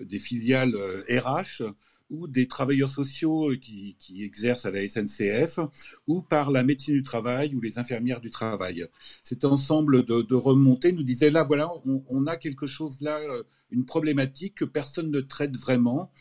[0.04, 0.76] des filiales
[1.10, 1.72] RH euh,
[2.10, 5.60] ou des travailleurs sociaux qui, qui, exercent à la SNCF,
[6.08, 8.86] ou par la médecine du travail ou les infirmières du travail.
[9.24, 13.44] Cet ensemble de, remontées nous disait là, voilà, on, on, a quelque chose là, euh,
[13.72, 16.12] une problématique que personne ne traite vraiment.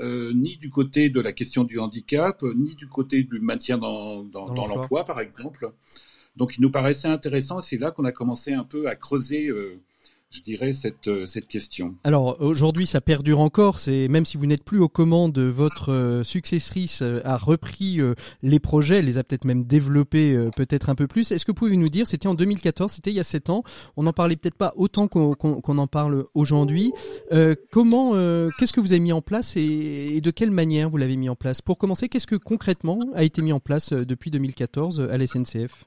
[0.00, 4.24] Euh, ni du côté de la question du handicap, ni du côté du maintien dans,
[4.24, 5.70] dans, dans l'emploi, par exemple.
[6.36, 9.80] Donc il nous paraissait intéressant, c'est là qu'on a commencé un peu à creuser euh,
[10.34, 11.94] je dirais, cette, euh, cette question.
[12.02, 13.78] Alors aujourd'hui, ça perdure encore.
[13.78, 18.00] C'est même si vous n'êtes plus aux commandes, votre euh, successrice euh, a repris
[18.42, 21.30] les projets, les a peut-être même développés peut-être un peu plus.
[21.30, 23.62] Est-ce que vous pouvez nous dire, c'était en 2014, c'était il y a sept ans,
[23.96, 26.92] on n'en parlait peut-être pas autant qu'on en parle aujourd'hui.
[27.70, 28.12] comment,
[28.58, 31.28] qu'est-ce que vous avez mis en place et, et de quelle manière vous l'avez mis
[31.28, 31.62] en place?
[31.62, 35.84] Pour commencer, qu'est-ce que concrètement a été mis en place depuis 2014 à la SNCF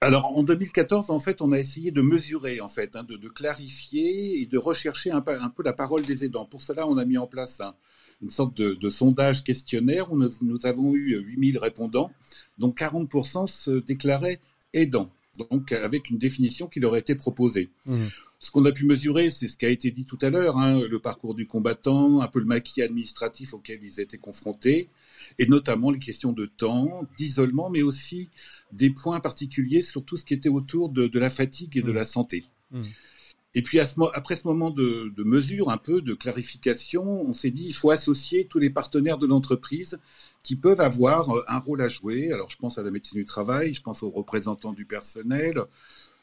[0.00, 4.40] alors en 2014, en fait, on a essayé de mesurer, en fait, hein, de, clarifier
[4.40, 6.46] et de rechercher un peu, la parole des aidants.
[6.46, 7.74] Pour cela, on a mis en place un,
[8.22, 12.12] une sorte de, sondage questionnaire où nous, nous, avons eu 8000 répondants,
[12.58, 14.40] dont 40% se déclaraient
[14.72, 15.10] aidants,
[15.50, 17.68] donc avec une définition qui leur a été proposée.
[17.86, 18.06] Mmh.
[18.40, 20.80] Ce qu'on a pu mesurer, c'est ce qui a été dit tout à l'heure, hein,
[20.88, 24.90] le parcours du combattant, un peu le maquis administratif auquel ils étaient confrontés,
[25.40, 28.28] et notamment les questions de temps, d'isolement, mais aussi
[28.70, 31.90] des points particuliers sur tout ce qui était autour de, de la fatigue et de
[31.90, 31.96] mmh.
[31.96, 32.44] la santé.
[32.70, 32.80] Mmh.
[33.54, 37.32] Et puis à ce, après ce moment de, de, mesure, un peu de clarification, on
[37.32, 39.98] s'est dit il faut associer tous les partenaires de l'entreprise
[40.42, 42.30] qui peuvent avoir euh, un rôle à jouer.
[42.30, 45.60] Alors je pense à la médecine du travail, je pense aux représentants du personnel,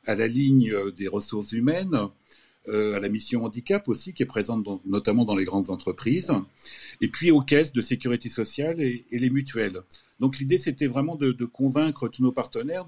[0.06, 1.98] à la ligne euh, des ressources humaines,
[2.68, 6.32] euh, à la mission handicap aussi, qui est présente notamment dans les grandes entreprises,
[7.02, 9.82] et puis aux caisses de sécurité sociale et, les mutuelles.
[10.20, 12.86] Donc l'idée, c'était vraiment de, convaincre tous nos partenaires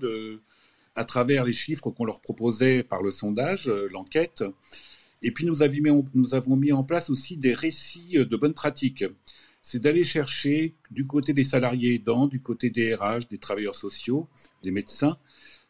[0.96, 4.44] à travers les chiffres qu'on leur proposait par le sondage, euh, l'enquête.
[5.22, 5.58] Et puis nous,
[6.16, 9.06] nous avons mis en place aussi des récits de bonnes pratiques.
[9.62, 14.28] C'est d'aller chercher du côté des salariés aidants, du côté des RH, des travailleurs sociaux,
[14.64, 15.18] des médecins,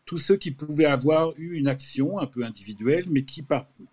[0.08, 3.46] tous ceux qui pouvaient avoir eu une action un peu individuelle, mais qui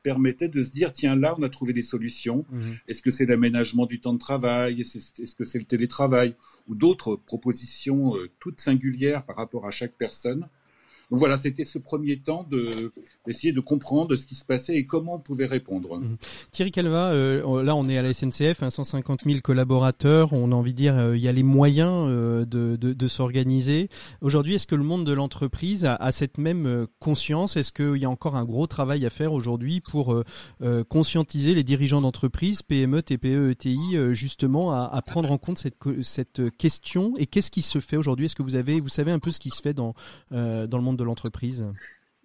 [0.05, 2.47] permettait de se dire, tiens, là, on a trouvé des solutions.
[2.51, 2.61] Mmh.
[2.87, 4.81] Est-ce que c'est l'aménagement du temps de travail?
[4.81, 6.37] Est-ce que c'est le télétravail?
[6.69, 10.49] Ou d'autres propositions euh, toutes singulières par rapport à chaque personne
[11.11, 12.93] donc voilà, c'était ce premier temps de
[13.27, 15.99] d'essayer de comprendre ce qui se passait et comment on pouvait répondre.
[15.99, 16.17] Mmh.
[16.53, 20.73] Thierry Calva, euh, là on est à la SNCF, 150 000 collaborateurs, on a envie
[20.73, 23.89] de dire euh, il y a les moyens euh, de, de, de s'organiser.
[24.21, 27.57] Aujourd'hui, est-ce que le monde de l'entreprise a, cette même euh, conscience?
[27.57, 30.23] Est-ce qu'il y a encore un gros travail à faire aujourd'hui pour
[30.89, 36.57] conscientiser les dirigeants d'entreprise, PME, TPE, ETI, justement à, à, prendre en compte cette, cette
[36.57, 37.15] question?
[37.19, 38.27] Et qu'est-ce qui se fait aujourd'hui?
[38.27, 39.95] Est-ce que vous avez, vous savez un peu ce qui se fait dans
[40.31, 41.67] dans le monde de l'entreprise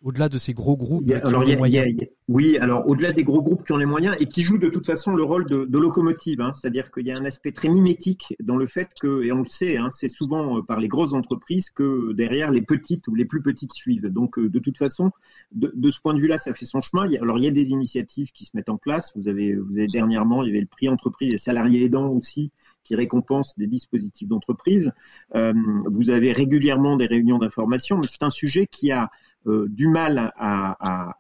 [0.03, 1.87] au-delà de ces gros groupes qui alors, ont les moyens.
[1.87, 4.57] Y a, oui, alors au-delà des gros groupes qui ont les moyens et qui jouent
[4.57, 7.51] de toute façon le rôle de, de locomotive, hein, c'est-à-dire qu'il y a un aspect
[7.51, 10.79] très mimétique dans le fait que, et on le sait, hein, c'est souvent euh, par
[10.79, 14.07] les grosses entreprises que derrière les petites ou les plus petites suivent.
[14.07, 15.11] Donc euh, de toute façon,
[15.51, 17.09] de, de ce point de vue-là, ça fait son chemin.
[17.21, 19.11] Alors il y a des initiatives qui se mettent en place.
[19.15, 22.51] Vous avez, vous avez dernièrement, il y avait le prix entreprise et salariés aidants aussi
[22.89, 24.91] qui récompense des dispositifs d'entreprise.
[25.35, 25.53] Euh,
[25.85, 29.11] vous avez régulièrement des réunions d'information, mais c'est un sujet qui a
[29.45, 31.13] euh, du mal à,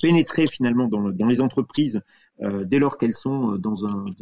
[0.00, 2.00] pénétrer finalement dans, le, dans, les entreprises
[2.42, 3.60] euh, dès lors qu'elles sont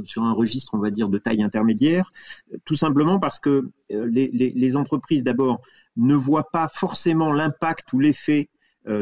[0.04, 2.10] sur un registre, on va dire, de taille intermédiaire,
[2.64, 5.60] tout simplement parce que les, entreprises, d'abord,
[5.98, 8.48] ne voient pas forcément l'impact ou l'effet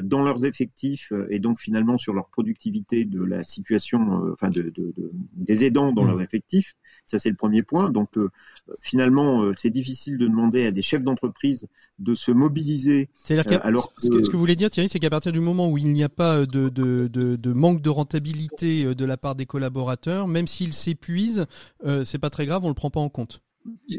[0.03, 4.49] dans leurs effectifs euh, et donc finalement sur leur productivité de la situation, euh, enfin
[4.49, 6.09] de, de, de, des aidants dans mmh.
[6.09, 6.75] leurs effectifs.
[7.05, 7.91] Ça c'est le premier point.
[7.91, 8.11] Donc
[8.81, 11.69] finalement c'est difficile de demander à des chefs d'entreprise
[11.99, 13.11] de se mobiliser.
[13.13, 15.71] C'est-à-dire alors ce, que, ce que vous voulez dire Thierry, c'est qu'à partir du moment
[15.71, 19.45] où il n'y a pas de, de, de, manque de rentabilité de la part des
[19.45, 21.45] collaborateurs, même s'ils s'épuisent,
[22.05, 23.43] c'est pas très grave, on le prend pas en compte.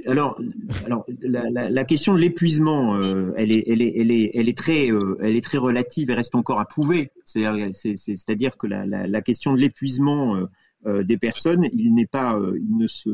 [0.05, 0.39] Alors,
[0.85, 4.47] alors la, la, la question de l'épuisement, euh, elle, est, elle, est, elle, est, elle,
[4.47, 7.11] est très, euh, elle est très relative et reste encore à prouver.
[7.25, 10.45] C'est-à-dire que la, la, question de l'épuisement euh,
[10.85, 13.09] euh, des personnes, il n'est pas, il ne se,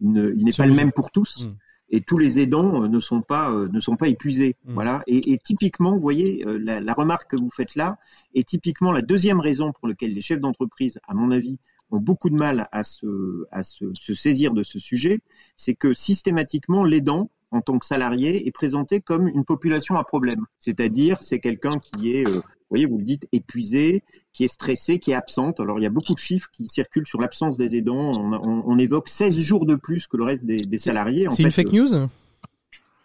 [0.00, 1.46] il n'est pas le même pour tous.
[1.46, 1.54] Mmh.
[1.88, 4.56] Et tous les aidants ne sont pas, ne sont pas épuisés.
[4.64, 4.74] Mmh.
[4.74, 5.02] Voilà.
[5.06, 7.98] Et, et, typiquement, vous voyez, la, remarque que vous faites là
[8.34, 11.58] est typiquement la deuxième raison pour laquelle les chefs d'entreprise, à mon avis,
[11.90, 15.20] ont beaucoup de mal à se, à se, se saisir de ce sujet,
[15.56, 20.46] c'est que systématiquement, l'aidant, en tant que salarié, est présenté comme une population à problème.
[20.58, 24.98] C'est-à-dire, c'est quelqu'un qui est, euh, vous voyez, vous le dites, épuisé, qui est stressé,
[24.98, 25.60] qui est absente.
[25.60, 28.12] Alors, il y a beaucoup de chiffres qui circulent sur l'absence des aidants.
[28.18, 31.28] On, on, on, évoque 16 jours de plus que le reste des, des salariés.
[31.30, 32.08] C'est une fake news?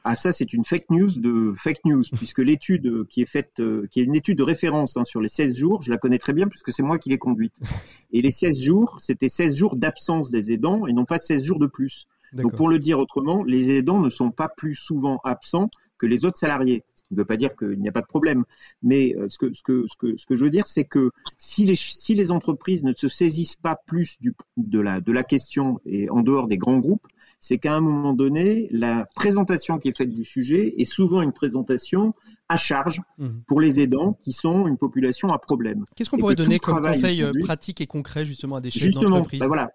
[0.04, 3.88] Ah ça c'est une fake news de fake news puisque l'étude qui est faite euh,
[3.92, 6.34] qui est une étude de référence hein, sur les 16 jours, je la connais très
[6.34, 7.56] bien puisque c'est moi qui l'ai conduite.
[8.12, 11.60] Et les 16 jours, c'était 16 jours d'absence des aidants et non pas 16 jours
[11.60, 12.08] de plus.
[12.34, 16.26] Donc pour le dire autrement, les aidants ne sont pas plus souvent absents que les
[16.26, 16.84] autres salariés.
[16.96, 18.46] Ce qui ne veut pas dire qu'il n'y a pas de problème.
[18.82, 21.12] Mais euh, ce que, ce que, ce que, ce que je veux dire, c'est que
[21.38, 25.24] si les, si les entreprises ne se saisissent pas plus du, de, la, de la
[25.24, 27.06] question et en dehors des grands groupes,
[27.42, 31.34] c'est qu'à un moment donné, la présentation qui est faite du sujet est souvent une
[31.34, 32.14] présentation
[32.48, 33.42] à charge mhm.
[33.48, 35.84] pour les aidants qui sont une population à problème.
[35.96, 39.40] Qu'est-ce qu'on pourrait donner comme conseil euh, pratique et concret justement à des chefs d'entreprise
[39.40, 39.72] ben voilà,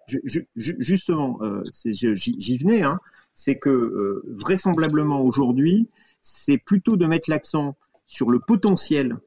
[0.55, 2.99] justement, euh, j'y venais, hein,
[3.33, 5.89] c'est que euh, vraisemblablement aujourd'hui,
[6.21, 7.75] c'est plutôt de mettre l'accent
[8.05, 9.17] sur le potentiel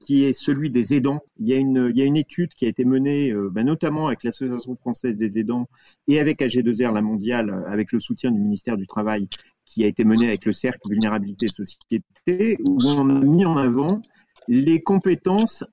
[0.00, 1.20] qui est celui des aidants.
[1.38, 3.66] Il y a une, il y a une étude qui a été menée euh, ben,
[3.66, 5.68] notamment avec l'Association française des aidants
[6.08, 9.28] et avec AG2R, la mondiale, euh, avec le soutien du ministère du Travail,
[9.66, 14.00] qui a été menée avec le Cercle Vulnérabilité Société, où on a mis en avant
[14.48, 15.64] les compétences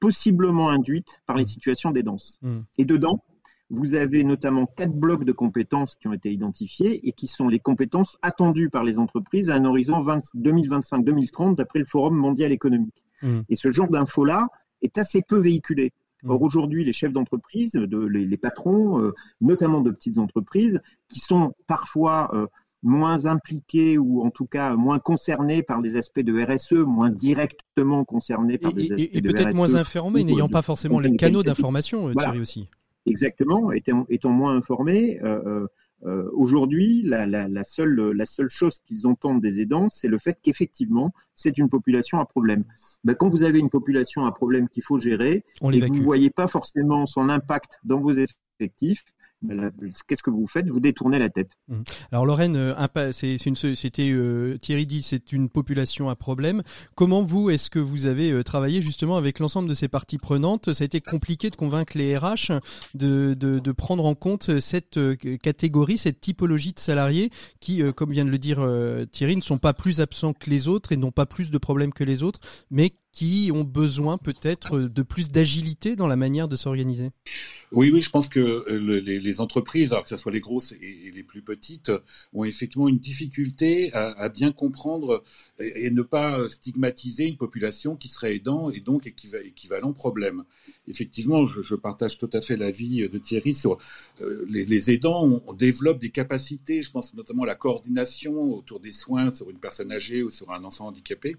[0.00, 2.38] possiblement induites par les situations d'aidance.
[2.40, 2.60] Mmh.
[2.78, 3.22] Et dedans,
[3.70, 7.60] vous avez notamment quatre blocs de compétences qui ont été identifiés et qui sont les
[7.60, 12.99] compétences attendues par les entreprises à un horizon 2025-2030 d'après le Forum mondial économique.
[13.22, 13.40] Mmh.
[13.48, 14.48] Et ce genre d'infos-là
[14.82, 15.92] est assez peu véhiculé.
[16.22, 16.30] Mmh.
[16.30, 21.54] Or aujourd'hui, les chefs d'entreprise, de, les, patrons, euh, notamment de petites entreprises, qui sont
[21.66, 22.46] parfois euh,
[22.82, 28.04] moins impliqués ou en tout cas moins concernés par les aspects de RSE, moins directement
[28.04, 32.08] concernés par des aspects et, et peut-être moins informés, n'ayant pas forcément les canaux d'information,
[32.08, 32.68] euh, Thierry aussi.
[33.06, 35.66] Exactement, étant, étant moins informés, euh,
[36.32, 40.38] Aujourd'hui, la, la, la, seule, la seule chose qu'ils entendent des aidants, c'est le fait
[40.42, 42.64] qu'effectivement, c'est une population à problème.
[43.04, 46.30] Ben, quand vous avez une population à problème qu'il faut gérer, et vous ne voyez
[46.30, 49.04] pas forcément son impact dans vos effectifs,
[50.06, 50.68] qu'est-ce que vous faites?
[50.68, 51.50] Vous détournez la tête.
[51.68, 51.82] Mmh.
[52.12, 56.62] Alors Lorraine, euh, c'était euh, Thierry dit, c'est une population à problème.
[56.94, 60.72] Comment vous, est-ce que vous avez euh, travaillé justement avec l'ensemble de ces parties prenantes?
[60.72, 62.52] Ça a été compliqué de convaincre les RH
[62.94, 64.98] de, de, de prendre en compte cette
[65.42, 68.66] catégorie, cette typologie de salariés qui, comme vient de le dire
[69.10, 71.92] Thierry, ne sont pas plus absents que les autres et n'ont pas plus de problèmes
[71.92, 76.56] que les autres, mais qui ont besoin peut-être de plus d'agilité dans la manière de
[76.56, 77.10] s'organiser?
[77.72, 81.10] Oui, oui, je pense que euh, les, entreprises, alors que ce soit les grosses et,
[81.14, 81.92] les plus petites,
[82.32, 85.22] ont effectivement une difficulté à, bien comprendre
[85.58, 90.44] et, et, ne pas stigmatiser une population qui serait aidant et donc équivalent problème.
[90.88, 93.78] Effectivement, je, partage tout à fait l'avis de Thierry sur
[94.20, 95.24] euh, les, aidants.
[95.24, 99.50] On, on, développe des capacités, je pense notamment à la coordination autour des soins sur
[99.50, 101.36] une personne âgée ou sur un enfant handicapé.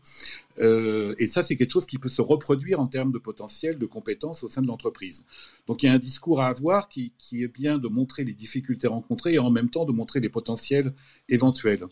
[0.59, 3.85] Euh, et ça, c'est quelque chose qui peut se reproduire en termes de potentiel, de
[3.85, 5.25] compétences au sein de l'entreprise.
[5.67, 8.87] Donc il y a un discours à avoir qui, est bien de montrer les difficultés
[8.87, 10.95] rencontrées et en même temps de montrer les potentiels
[11.29, 11.85] éventuels.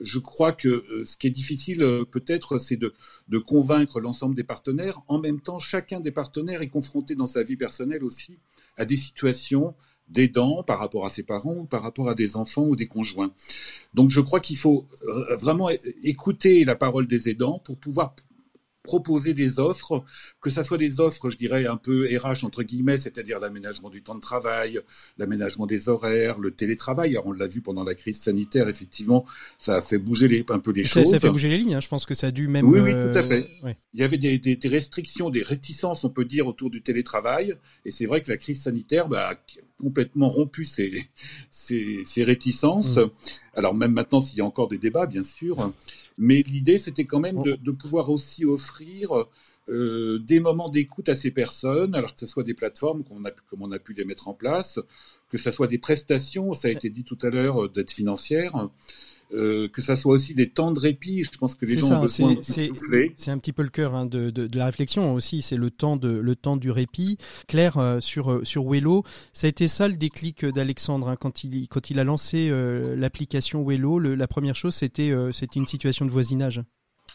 [0.00, 2.94] Je crois que euh, ce qui est difficile euh, peut-être, c'est de,
[3.28, 5.02] de, convaincre l'ensemble des partenaires.
[5.06, 8.38] En même temps, chacun des partenaires est confronté dans sa vie personnelle aussi
[8.78, 9.74] à des situations
[10.08, 13.32] d'aidants par rapport à ses parents ou par rapport à des enfants ou des conjoints.
[13.92, 15.68] Donc je crois qu'il faut euh, vraiment
[16.02, 18.14] écouter la parole des aidants pour pouvoir
[18.82, 20.04] proposer des offres,
[20.40, 24.02] que ça soit des offres, je dirais, un peu RH entre guillemets, c'est-à-dire l'aménagement du
[24.02, 24.80] temps de travail,
[25.18, 27.12] l'aménagement des horaires, le télétravail.
[27.12, 29.24] Alors, on l'a vu pendant la crise sanitaire, effectivement,
[29.58, 31.10] ça a fait bouger les, un peu les ça, choses.
[31.10, 31.80] Ça a fait bouger les lignes, hein.
[31.80, 32.66] je pense que ça a dû même...
[32.68, 33.48] Oui, oui, tout à euh, fait.
[33.62, 33.76] ouais.
[33.94, 37.54] Il y avait des, des, des, restrictions, des réticences, on peut dire, autour du télétravail.
[37.84, 39.34] Et c'est vrai que la crise sanitaire bah, a
[39.78, 40.92] complètement rompu ces,
[41.50, 42.96] ces, ces réticences.
[42.96, 43.10] Mm.
[43.54, 45.72] Alors même maintenant, s'il y a encore des débats, bien sûr.
[46.18, 49.26] Mais l'idée, c'était quand même de, de, pouvoir aussi offrir
[49.68, 53.24] euh, des moments d'écoute à ces personnes, alors que ce soit des plateformes comme on,
[53.24, 54.80] a, comme on a pu les mettre en place,
[55.28, 58.68] que ce soit des prestations, ça a été dit tout à l'heure, d'aide financière.
[59.34, 61.22] Euh, que ça soit aussi des temps de répit.
[61.22, 64.04] Je pense que les gens ça, ont besoin C'est un petit peu le cœur hein,
[64.04, 65.40] de, de, de, la réflexion aussi.
[65.40, 67.16] C'est le temps de le temps du répit.
[67.48, 71.68] Claire euh, sur sur Wello, ça a été ça le déclic d'Alexandre hein, quand il
[71.68, 73.98] quand il a lancé euh, l'application Wello.
[73.98, 76.62] La première chose c'était euh, c'était une situation de voisinage.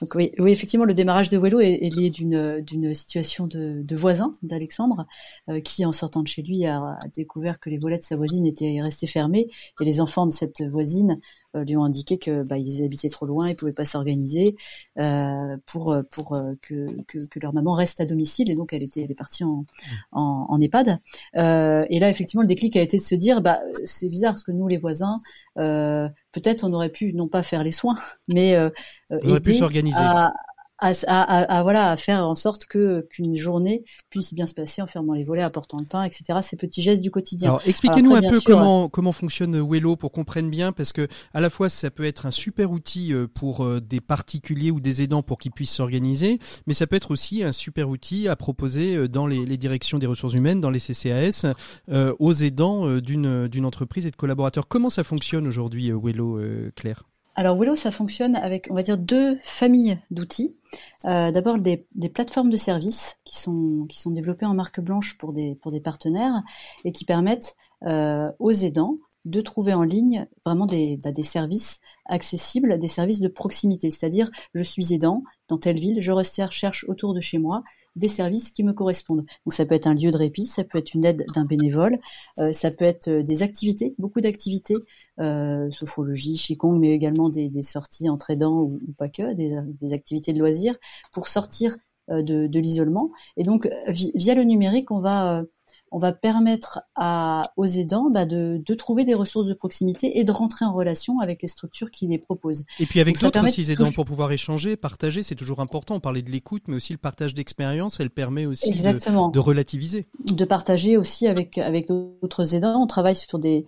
[0.01, 4.31] Donc oui, oui, effectivement, le démarrage de Wello est, lié d'une situation de, de voisin
[4.43, 5.07] d'Alexandre,
[5.49, 8.15] euh, qui en sortant de chez lui a, a, découvert que les volets de sa
[8.15, 9.47] voisine étaient restés fermés
[9.81, 11.19] et les enfants de cette voisine
[11.55, 14.55] euh, lui ont indiqué que bah, ils habitaient trop loin, ils pouvaient pas s'organiser
[14.99, 18.83] euh, pour pour euh, que, que, que leur maman reste à domicile et donc elle
[18.83, 19.65] était elle est partie en
[20.11, 20.99] en, en EHPAD.
[21.35, 24.43] Euh, et là effectivement le déclic a été de se dire bah c'est bizarre parce
[24.43, 25.19] que nous les voisins
[25.57, 27.97] peut-être on aurait pu non pas faire les soins,
[28.27, 28.69] mais euh,
[29.09, 29.99] on aurait pu s'organiser.
[29.99, 30.33] À,
[30.80, 34.82] à, à, à, voilà à faire en sorte que qu'une journée puisse bien se passer
[34.82, 36.39] en fermant les volets, apportant le pain, etc.
[36.41, 37.49] Ces petits gestes du quotidien.
[37.49, 41.07] Alors expliquez-nous un peu sûr, comment comment fonctionne Wello pour qu'on comprenne bien, parce que
[41.34, 45.23] à la fois ça peut être un super outil pour des particuliers ou des aidants
[45.23, 49.28] pour qu'ils puissent s'organiser, mais ça peut être aussi un super outil à proposer dans
[49.28, 51.45] les, les directions des ressources humaines, dans les CCAS,
[51.89, 54.67] euh, aux aidants d'une d'une entreprise et de collaborateurs.
[54.67, 57.03] Comment ça fonctionne aujourd'hui, Wello, euh, Claire?
[57.38, 60.57] Alors Willow, ça fonctionne avec, on va dire, deux familles d'outils.
[61.05, 65.33] Euh, D'abord des, plateformes de services qui sont qui sont développées en marque blanche pour
[65.33, 66.41] des pour des partenaires
[66.83, 71.79] et qui permettent euh, aux aidants de trouver en ligne vraiment des, bah, des services
[72.05, 73.91] accessibles, des services de proximité.
[73.91, 77.61] C'est-à-dire, je suis aidant dans telle ville, je recherche autour de chez moi
[77.97, 79.25] des services qui me correspondent.
[79.45, 81.97] Donc ça peut être un lieu de répit, ça peut être une aide d'un bénévole,
[82.39, 84.75] euh, ça peut être des activités, beaucoup d'activités,
[85.19, 90.39] euh, sophrologie, mais également des, sorties entre aidants ou, ou pas que, des, activités de
[90.39, 90.75] loisirs
[91.11, 91.75] pour sortir
[92.09, 93.11] euh, de l'isolement.
[93.35, 95.43] Et donc via le numérique, on va
[95.91, 100.23] on va permettre à, aux aidants bah, de, de, trouver des ressources de proximité et
[100.23, 102.65] de rentrer en relation avec les structures qui les proposent.
[102.79, 105.95] Et puis avec d'autres aussi aidants pour pouvoir échanger, partager, c'est toujours important.
[105.95, 110.07] On parlait de l'écoute, mais aussi le partage d'expérience, elle permet aussi de, de, relativiser.
[110.25, 112.81] De partager aussi avec, avec d'autres aidants.
[112.81, 113.65] On travaille sur des,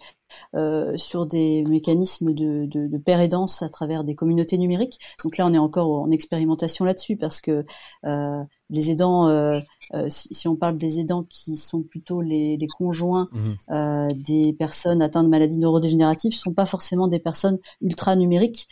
[0.56, 5.00] euh, sur des mécanismes de, de, de pair aidance à travers des communautés numériques.
[5.24, 7.66] Donc là, on est encore en expérimentation là-dessus parce que
[8.06, 9.60] euh, les aidants, euh,
[10.08, 14.14] si, si, on parle des aidants qui sont plutôt les, les conjoints mmh.
[14.14, 18.68] des personnes atteintes de maladies neurodégénératives, sont pas forcément des personnes ultra numériques.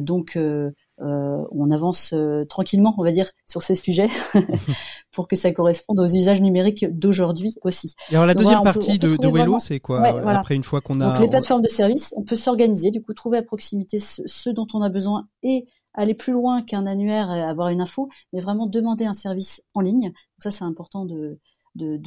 [0.00, 4.08] donc euh, on avance euh, tranquillement, on va dire, sur ces sujets
[5.12, 7.94] pour que ça corresponde aux usages numériques d'aujourd'hui aussi.
[8.10, 10.40] Et alors la Donc, deuxième voilà, partie peut, de, de Wello, c'est quoi ouais, voilà.
[10.40, 13.14] Après une fois qu'on a Donc, les plateformes de services, on peut s'organiser, du coup
[13.14, 17.32] trouver à proximité ce, ce, dont on a besoin et aller plus loin qu'un annuaire
[17.32, 20.08] et avoir une info, mais vraiment demander un service en ligne.
[20.08, 21.38] Donc ça c'est important de
[21.76, 22.00] de,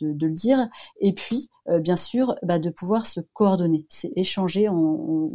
[0.00, 0.68] le dire.
[1.00, 4.68] Et puis, euh, bien sûr, bah, de pouvoir se coordonner, c'est échanger.
[4.68, 5.28] On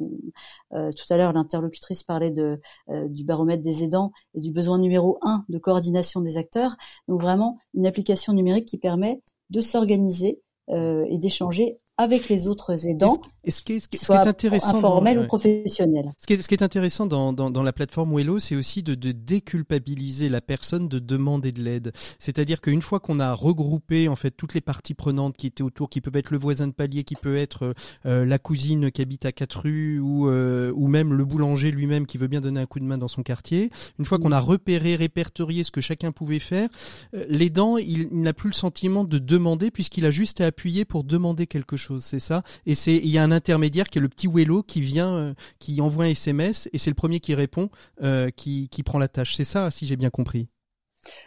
[0.73, 4.79] euh, tout à l'heure, l'interlocutrice parlait de, euh, du baromètre des aidants et du besoin
[4.79, 6.75] numéro un de coordination des acteurs.
[7.07, 13.17] Donc vraiment, une application numérique qui permet de s'organiser et d'échanger avec les autres aidants,
[13.43, 16.11] et ce, qui est, ce qui est, ce qui est intéressant informel dans, ou professionnel.
[16.17, 18.83] Ce qui est, ce qui est intéressant dans, dans, dans la plateforme Wello, c'est aussi
[18.83, 21.91] de, de, déculpabiliser la personne de demander de l'aide.
[22.19, 25.89] C'est-à-dire qu'une fois qu'on a regroupé en fait toutes les parties prenantes qui étaient autour,
[25.89, 27.75] qui peuvent être le voisin de palier, qui peut être
[28.05, 32.05] euh, la cousine qui habite à quatre rues ou euh, ou même le boulanger lui-même
[32.05, 33.69] qui veut bien donner un coup de main dans son quartier.
[33.99, 36.69] Une fois qu'on a repéré, répertorié ce que chacun pouvait faire,
[37.13, 40.85] euh, l'aidant il, il n'a plus le sentiment de demander puisqu'il a juste à appuyer
[40.85, 42.43] pour demander quelque chose chose, c'est ça?
[42.65, 45.33] Et c'est il y a un intermédiaire qui est le petit Wello qui vient, euh,
[45.59, 47.69] qui envoie un SMS et c'est le premier qui répond,
[48.01, 49.35] euh, qui, qui prend la tâche.
[49.35, 50.47] C'est ça, si j'ai bien compris.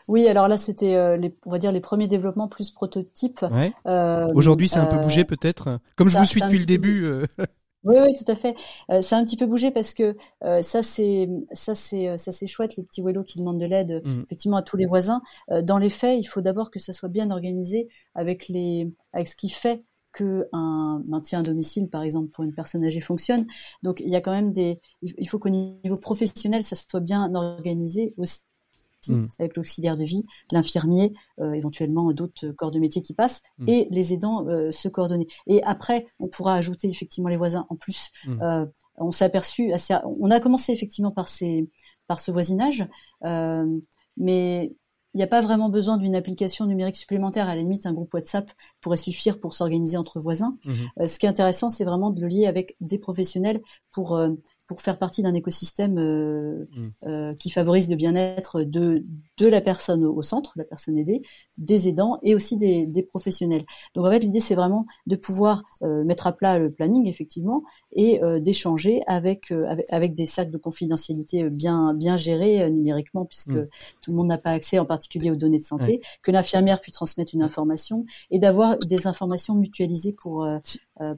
[0.08, 3.44] Oui, alors là c'était, euh, on va dire les premiers développements plus prototypes.
[3.50, 3.72] Ouais.
[4.34, 5.80] Aujourd'hui, c'est un peu bougé peut-être.
[5.96, 7.06] Comme ça, je vous suis depuis le début.
[7.86, 8.56] Oui, oui, tout à fait.
[8.90, 12.32] Euh, ça a un petit peu bougé parce que euh, ça c'est ça c'est ça
[12.32, 14.22] c'est chouette les petits vélos qui demandent de l'aide mmh.
[14.24, 15.22] effectivement à tous les voisins.
[15.52, 19.28] Euh, dans les faits, il faut d'abord que ça soit bien organisé avec les avec
[19.28, 19.84] ce qui fait
[20.16, 23.46] qu'un maintien à domicile, par exemple, pour une personne âgée fonctionne.
[23.82, 27.34] Donc, il y a quand même des, il faut qu'au niveau professionnel, ça soit bien
[27.34, 28.40] organisé aussi
[29.08, 29.26] mmh.
[29.38, 33.68] avec l'auxiliaire de vie, l'infirmier, euh, éventuellement d'autres corps de métier qui passent, mmh.
[33.68, 35.26] et les aidants euh, se coordonner.
[35.46, 38.10] Et après, on pourra ajouter effectivement les voisins en plus.
[38.26, 38.42] Mmh.
[38.42, 41.68] Euh, on s'est aperçu, assez, on a commencé effectivement par ces,
[42.06, 42.86] par ce voisinage,
[44.16, 44.72] mais
[45.16, 47.48] il n'y a pas vraiment besoin d'une application numérique supplémentaire.
[47.48, 48.50] À la limite, un groupe WhatsApp
[48.82, 50.54] pourrait suffire pour s'organiser entre voisins.
[50.98, 53.60] ce qui est intéressant, c'est vraiment de le lier avec des professionnels
[53.92, 54.18] pour
[54.66, 56.68] pour faire partie d'un écosystème euh,
[57.06, 59.04] euh, qui favorise le bien-être de,
[59.38, 61.22] de la personne au centre, la personne aidée,
[61.58, 63.64] des aidants et aussi des, des professionnels.
[63.94, 67.62] Donc en fait, l'idée c'est vraiment de pouvoir euh, mettre à plat le planning effectivement
[67.92, 73.24] et euh, d'échanger avec, euh, avec, avec des sacs de confidentialité bien bien gérés numériquement
[73.24, 73.68] puisque mm.
[74.02, 76.94] tout le monde n'a pas accès en particulier aux données de santé, que l'infirmière puisse
[76.94, 80.46] transmettre une information et d'avoir des informations mutualisées pour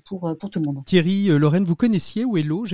[0.04, 0.84] pour pour tout le monde.
[0.84, 2.66] Thierry, Lorraine, vous connaissiez Wello?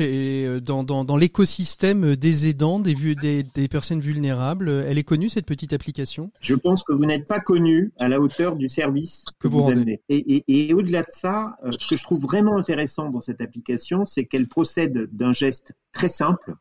[0.61, 4.69] Dans dans, dans l'écosystème des aidants, des, des des personnes vulnérables.
[4.87, 6.31] Elle est connue cette petite application?
[6.41, 7.54] Je pense que vous n'êtes pas connu
[7.99, 10.01] à la hauteur du service que, vous, rendez.
[10.09, 13.41] Et, et, et au-delà de ça, euh, ce que je trouve vraiment intéressant dans cette
[13.41, 16.55] application, c'est qu'elle procède d'un geste très simple.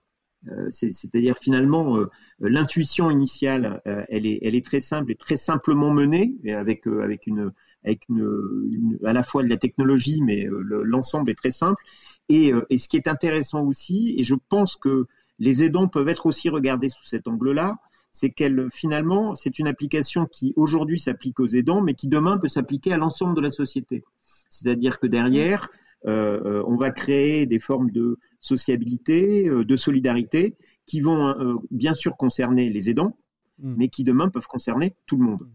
[0.49, 5.91] Euh, c'est-à-dire finalement euh, l'intuition initiale, elle, est, elle est très simple et très simplement
[5.91, 7.51] menée, avec, avec, une,
[7.85, 11.81] avec une, à la fois de la technologie, mais l'ensemble est très simple.
[12.29, 15.05] Et, et ce qui est intéressant aussi, et je pense que
[15.39, 17.77] les aidants peuvent être aussi regardés sous cet angle-là,
[18.13, 22.47] c'est qu'elle finalement, c'est une application qui aujourd'hui s'applique aux aidants, mais qui demain peut
[22.47, 24.03] s'appliquer à l'ensemble de la société.
[24.49, 25.69] C'est-à-dire que derrière,
[26.05, 30.55] euh, euh, on va créer des formes de sociabilité, euh, de solidarité,
[30.85, 31.33] qui vont
[31.71, 33.17] bien sûr concerner les aidants,
[33.59, 33.75] mm.
[33.77, 35.47] mais qui demain peuvent concerner tout le monde.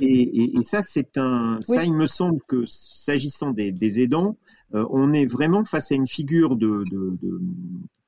[0.00, 4.36] Et, ça, c'est un, ça, il me semble que s'agissant des, aidants,
[4.72, 6.84] on est vraiment face à une figure de,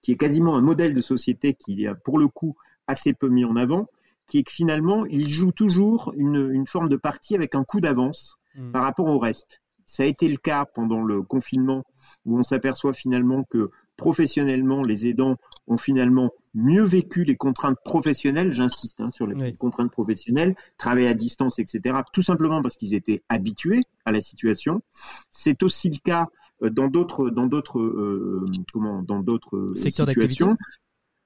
[0.03, 2.57] qui est quasiment un modèle de société qui, pour le coup,
[2.87, 3.89] assez peu mis en avant,
[4.27, 8.37] qui est que finalement, il joue toujours une, forme de partie avec un coup d'avance
[8.57, 8.73] hmm.
[8.73, 9.61] par rapport au reste.
[9.87, 11.85] Ça a été le cas pendant le confinement,
[12.25, 15.37] où on s'aperçoit finalement que professionnellement, les aidants
[15.69, 21.15] ont finalement mieux vécu les contraintes professionnelles, j'insiste hein, sur les contraintes professionnelles, travail à
[21.15, 24.83] distance, etc., tout simplement parce qu'ils étaient habitués à la situation.
[25.31, 26.29] C'est aussi le cas
[26.63, 30.57] euh, dans d'autres dans d'autres euh, comment dans d'autres situations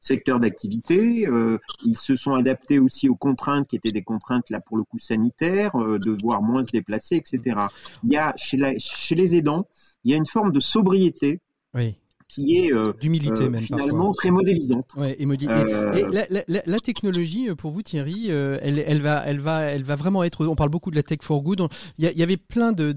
[0.01, 1.29] secteur d'activité.
[1.29, 4.85] Euh, ils se sont adaptés aussi aux contraintes qui étaient des contraintes là pour le
[4.85, 7.61] coup sanitaires, euh, de voir moins se déplacer, etc.
[8.03, 9.67] Il y a chez, chez les aidants,
[10.05, 11.41] il y a une forme de sobriété.
[11.75, 11.97] Oui
[12.31, 14.87] qui est euh, d'humilité euh, même finalement très modélisante.
[14.97, 19.41] Ouais, et, euh, et, la, la, la, technologie pour vous Thierry, elle, elle va, elle
[19.41, 20.47] va, elle va vraiment être.
[20.47, 21.67] On parle beaucoup de la tech for good.
[21.99, 22.93] Il y, y avait plein de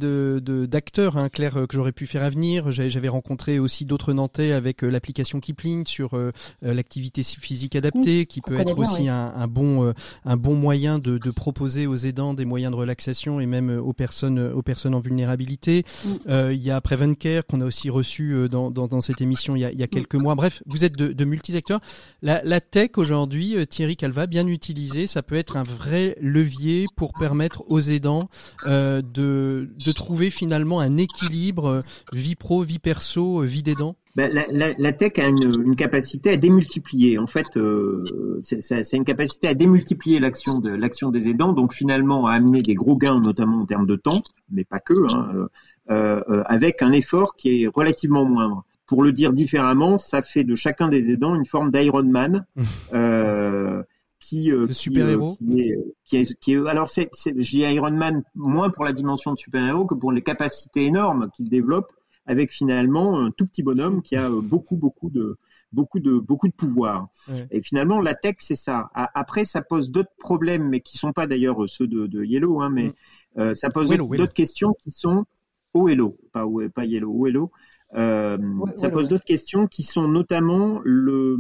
[0.66, 2.72] d'acteurs, de, hein, Claire, que j'aurais pu faire à venir.
[2.72, 6.18] J'avais rencontré aussi d'autres Nantais avec l'application Kipling sur
[6.62, 9.94] l'activité physique adaptée, qui peut être aussi un, un, bon
[10.26, 13.94] un bon moyen de, de, proposer aux aidants des moyens de relaxation et même aux
[13.94, 15.84] personnes aux personnes en vulnérabilité.
[16.06, 16.52] Mm.
[16.52, 19.66] Il y a Prevencare qu'on a aussi reçu dans, dans, dans cette émission il y
[19.66, 20.36] a, il y a quelques mois.
[20.36, 21.80] Bref, vous êtes de, de multisecteurs.
[22.22, 26.86] La, la tech aujourd'hui, euh, Thierry Calva, bien utilisée, ça peut être un vrai levier
[26.96, 28.30] pour permettre aux aidants
[28.68, 33.96] euh, de, de trouver finalement un équilibre euh, vie pro, vie perso, vie d'aidant.
[34.16, 37.18] Ben, la, la, la, tech a une, une, capacité à démultiplier.
[37.18, 38.04] En fait, euh,
[38.44, 42.76] c'est une capacité à démultiplier l'action de l'action des aidants, donc finalement à amener des
[42.76, 44.22] gros gains, notamment en termes de temps,
[44.52, 45.48] mais pas que, hein,
[45.90, 50.56] euh, avec un effort qui est relativement moindre pour le dire différemment, ça fait de
[50.56, 52.46] chacun des aidants une forme d'Iron Man.
[52.94, 53.84] euh,
[54.24, 55.76] qui, euh, super héros euh,
[56.06, 59.66] qui, est, qui, est, alors c'est j'ai Iron Man moins pour la dimension de super
[59.66, 61.92] héros que pour les capacités énormes qu'il développe
[62.26, 65.38] avec finalement un tout petit bonhomme qui a beaucoup beaucoup de
[65.74, 67.10] beaucoup de beaucoup de pouvoir.
[67.52, 68.90] Et finalement la tech c'est ça.
[68.94, 72.70] Après ça pose d'autres problèmes mais qui sont pas d'ailleurs ceux de, de Yellow hein,
[72.70, 72.94] mais mm.
[73.40, 75.26] euh, ça pose d'autres questions qui sont
[75.74, 77.52] au Hello pas pas Yellow au Hello
[77.96, 78.38] euh,
[78.76, 81.38] ça pose d'autres questions qui sont notamment le,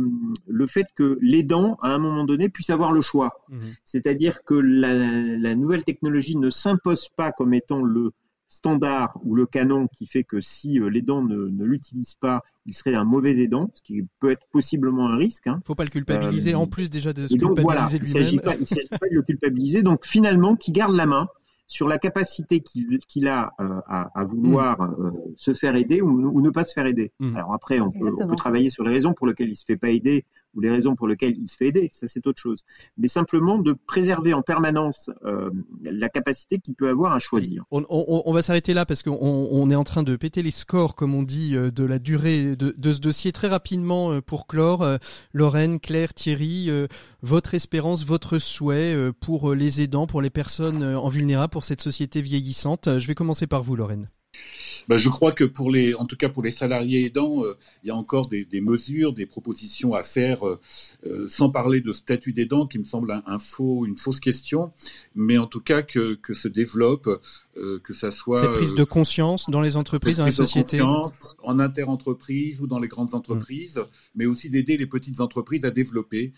[0.47, 3.43] le fait que l'aidant, à un moment donné, puisse avoir le choix.
[3.49, 3.73] Mhm.
[3.85, 8.11] C'est-à-dire que la, la, nouvelle technologie ne s'impose pas comme étant le
[8.47, 12.73] standard ou le canon qui fait que si euh, l'aidant ne, ne l'utilise pas, il
[12.73, 15.47] serait un mauvais aidant, ce qui peut être possiblement un risque.
[15.47, 15.59] Hein.
[15.65, 18.01] Faut pas le culpabiliser euh, en plus déjà de se culpabiliser voilà, lui-même.
[18.03, 18.23] Il ne
[18.65, 19.81] s'agit pas de le culpabiliser.
[19.81, 21.27] Donc finalement, qui garde la main
[21.67, 24.95] sur la capacité qu'il a euh, à, à, vouloir mm.
[24.99, 27.11] euh, se faire aider ou, ou, ne pas se faire aider.
[27.19, 27.35] Mm.
[27.35, 29.77] Alors après, on peut, on peut, travailler sur les raisons pour lesquelles il se fait
[29.77, 32.59] pas aider ou les raisons pour lesquelles il se fait aider, ça c'est autre chose.
[32.97, 35.49] Mais simplement de préserver en permanence euh,
[35.83, 37.63] la capacité qu'il peut avoir à choisir.
[37.71, 40.51] On, on, on va s'arrêter là parce qu'on on est en train de péter les
[40.51, 44.21] scores, comme on dit, euh, de la durée de, de ce dossier très rapidement euh,
[44.21, 44.85] pour clore.
[45.33, 46.69] Lorraine, Claire, Thierry,
[47.21, 52.21] votre espérance, votre souhait pour les aidants, pour les personnes en vulnérable, pour cette société
[52.21, 52.97] vieillissante.
[52.97, 54.07] Je vais commencer par vous, Lorraine.
[54.87, 57.87] Ben, je crois que pour les, en tout cas pour les salariés aidants, euh, il
[57.87, 60.59] y a encore des, des, mesures, des propositions à faire, euh,
[61.05, 64.71] euh sans parler de statut d'aidant qui me semble un, un, faux, une fausse question,
[65.15, 67.07] mais en tout cas que, que se développe,
[67.57, 71.59] euh, que ça soit cette prise de conscience dans les entreprises, dans la société, en
[71.59, 73.85] interentreprise ou dans les grandes entreprises, mmh.
[74.15, 76.33] mais aussi d'aider les petites entreprises à développer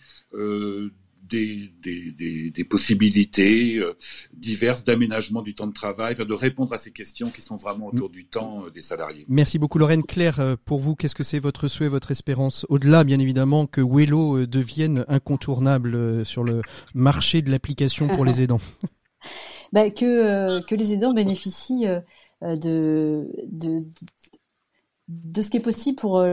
[1.30, 3.94] des, des, des, des possibilités euh,
[4.34, 8.10] diverses d'aménagement du temps de travail, de répondre à ces questions qui sont vraiment autour
[8.10, 9.26] du temps euh, des salariés.
[9.28, 10.04] Merci beaucoup Lorraine.
[10.04, 13.82] Claire, euh, pour vous, qu'est-ce que c'est votre souhait, votre espérance Au-delà, bien évidemment, que
[13.82, 16.62] Wello devienne incontournable sur le
[16.94, 18.62] marché de l'application pour les aidants?
[19.74, 21.86] bah, que, que les aidants bénéficient
[22.42, 23.84] de, de,
[25.08, 26.24] de ce qui est possible pour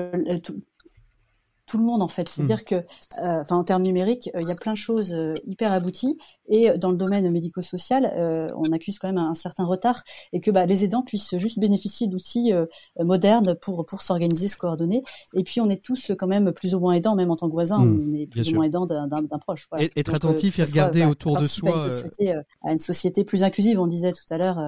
[1.73, 2.29] tout le monde en fait.
[2.29, 2.65] C'est-à-dire hmm.
[2.65, 5.73] que, euh, enfin en termes numériques, euh, il y a plein de choses euh, hyper
[5.73, 8.13] abouties et dans le domaine médico-social,
[8.57, 10.03] on accuse quand même un, certain retard
[10.35, 12.53] et que bah, les aidants puissent juste bénéficier d'outils
[12.99, 15.03] modernes pour pour s'organiser, se coordonner.
[15.33, 17.53] Et puis on est tous quand même plus ou moins aidants, même en tant que
[17.53, 19.67] voisins, hmm, on est plus ou moins aidants d'un proche.
[19.71, 19.89] Voilà.
[19.97, 21.89] être attentif et regarder autour de soi.
[22.63, 24.59] À une, société, plus inclusive, on disait tout à l'heure.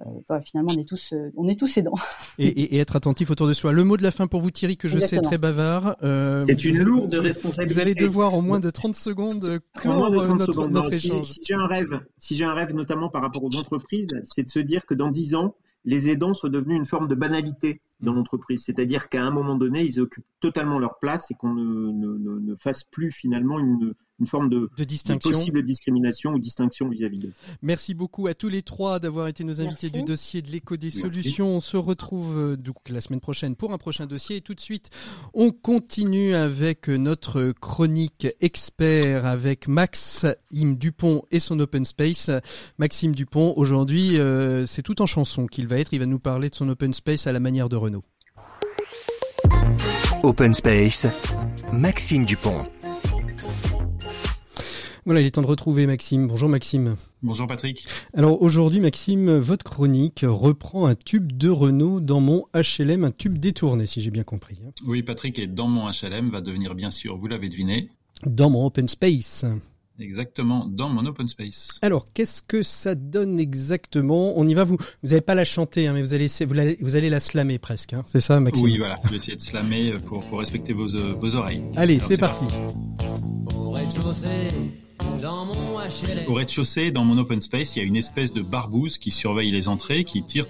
[0.00, 1.94] Euh, finalement, on est tous, euh, on est tous aidants.
[2.38, 3.72] et, et, être attentif autour de soi.
[3.72, 5.96] Le mot de la fin pour vous, Thierry, que je sais très bavard.
[6.02, 7.74] Euh, c'est une lourde responsabilité.
[7.74, 11.26] Vous allez devoir en moins de 30 secondes clore notre, notre échange.
[11.26, 14.42] Si, si j'ai un rêve, si j'ai un rêve, notamment par rapport aux entreprises, c'est
[14.42, 15.54] de se dire que dans 10 ans,
[15.86, 18.16] les aidants soient devenus une forme de banalité dans mm.
[18.16, 18.62] l'entreprise.
[18.64, 22.54] C'est-à-dire qu'à un moment donné, ils occupent totalement leur place et qu'on ne, ne, ne,
[22.54, 25.30] fasse plus finalement une, une forme de, de distinction.
[25.30, 27.32] possible discrimination ou distinction vis-à-vis d'eux.
[27.62, 30.90] Merci beaucoup à tous les trois d'avoir été nos invités du dossier de l'écho des
[30.90, 31.56] solutions.
[31.56, 34.60] On se retrouve euh, donc la semaine prochaine pour un prochain dossier et tout de
[34.60, 34.90] suite
[35.34, 42.30] on continue avec notre chronique expert avec Maxime Dupont et son open space.
[42.78, 45.92] Maxime Dupont aujourd'hui euh, c'est tout en chanson qu'il va être.
[45.92, 48.04] Il va nous parler de son open space à la manière de Renault.
[50.22, 51.06] Open Space,
[51.72, 52.66] Maxime Dupont.
[55.06, 56.26] Voilà, il est temps de retrouver Maxime.
[56.26, 56.96] Bonjour Maxime.
[57.22, 57.86] Bonjour Patrick.
[58.12, 63.38] Alors aujourd'hui Maxime, votre chronique reprend un tube de Renault dans mon HLM, un tube
[63.38, 64.58] détourné si j'ai bien compris.
[64.66, 64.72] Hein.
[64.84, 67.88] Oui Patrick, et dans mon HLM va devenir bien sûr, vous l'avez deviné.
[68.24, 69.46] Dans mon open space.
[70.00, 71.78] Exactement, dans mon open space.
[71.82, 74.36] Alors, qu'est-ce que ça donne exactement?
[74.36, 76.76] On y va, vous vous n'allez pas la chanter, hein, mais vous allez, vous allez,
[76.80, 78.02] vous allez la slammer presque, hein.
[78.06, 78.64] c'est ça Maxime?
[78.64, 81.62] Oui, voilà, je vais essayer de slammer pour, pour respecter vos, euh, vos oreilles.
[81.76, 82.44] Allez, c'est parti.
[83.56, 84.48] Au rez-de-chaussée,
[86.90, 90.04] dans mon open space, il y a une espèce de barbouze qui surveille les entrées,
[90.04, 90.46] qui tire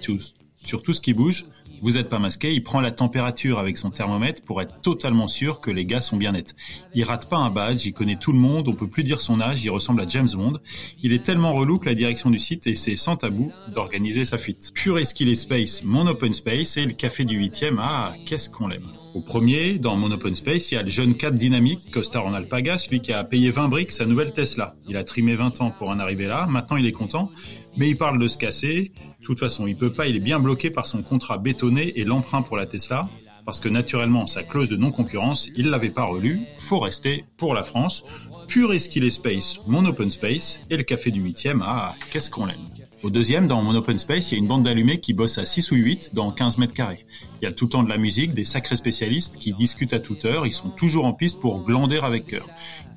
[0.55, 1.45] sur tout ce qui bouge.
[1.81, 5.61] Vous n'êtes pas masqué, il prend la température avec son thermomètre pour être totalement sûr
[5.61, 6.55] que les gars sont bien nets.
[6.95, 9.39] Il rate pas un badge, il connaît tout le monde, on peut plus dire son
[9.39, 10.59] âge, il ressemble à James Bond.
[11.03, 14.71] Il est tellement relou que la direction du site essaie sans tabou d'organiser sa fuite.
[14.73, 18.96] Pure Skill Space, mon open space et le café du 8 ah, qu'est-ce qu'on l'aime.
[19.17, 22.35] Au premier, dans mon open space, il y a le jeune cadre dynamique, costard en
[22.35, 24.75] alpaga, celui qui a payé 20 briques sa nouvelle Tesla.
[24.87, 27.31] Il a trimé 20 ans pour en arriver là, maintenant il est content,
[27.77, 28.91] mais il parle de se casser.
[29.19, 32.03] De toute façon, il peut pas, il est bien bloqué par son contrat bétonné et
[32.03, 33.09] l'emprunt pour la Tesla,
[33.43, 37.63] parce que naturellement, sa clause de non-concurrence, il l'avait pas relue, faut rester pour la
[37.63, 38.05] France.
[38.47, 42.67] Pure Esquile Space, mon open space, et le café du 8 ah, qu'est-ce qu'on l'aime?
[43.07, 45.45] Au deuxième, dans mon open space, il y a une bande d'allumés qui bosse à
[45.45, 47.05] 6 ou 8 dans 15 mètres carrés.
[47.41, 50.01] Il y a tout le temps de la musique, des sacrés spécialistes qui discutent à
[50.01, 52.45] toute heure, ils sont toujours en piste pour glander avec cœur.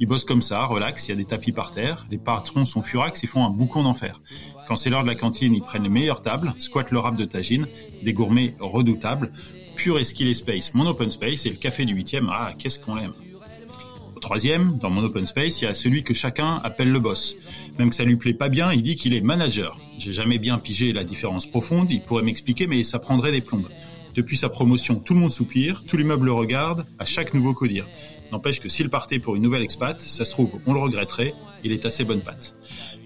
[0.00, 2.82] Ils bossent comme ça, relax, il y a des tapis par terre, les patrons sont
[2.82, 4.20] furax, ils font un boucon d'enfer.
[4.66, 7.24] Quand c'est l'heure de la cantine, ils prennent les meilleures tables, squattent le rap de
[7.24, 7.68] tagine,
[8.02, 9.30] des gourmets redoutables.
[9.76, 13.12] Pure Esquile Space, mon open space, et le café du 8 ah, qu'est-ce qu'on l'aime.
[14.20, 17.36] Troisième, dans mon open space, il y a celui que chacun appelle le boss.
[17.80, 19.78] Même que ça lui plaît pas bien, il dit qu'il est manager.
[19.98, 23.70] J'ai jamais bien pigé la différence profonde, il pourrait m'expliquer, mais ça prendrait des plombes.
[24.14, 27.88] Depuis sa promotion, tout le monde soupire, tout l'immeuble le regarde, à chaque nouveau codir.
[28.32, 31.32] N'empêche que s'il partait pour une nouvelle expat, ça se trouve, on le regretterait,
[31.64, 32.54] il est assez bonne patte.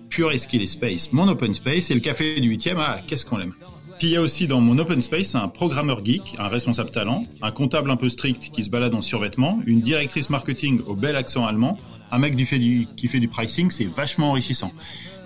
[0.08, 3.54] Pure Skill Space, mon open space, et le café du 8 ah, qu'est-ce qu'on l'aime.
[4.00, 7.22] Puis il y a aussi dans mon open space un programmeur geek, un responsable talent,
[7.42, 11.14] un comptable un peu strict qui se balade en survêtement, une directrice marketing au bel
[11.14, 11.78] accent allemand,
[12.14, 14.72] un mec qui fait du pricing, c'est vachement enrichissant.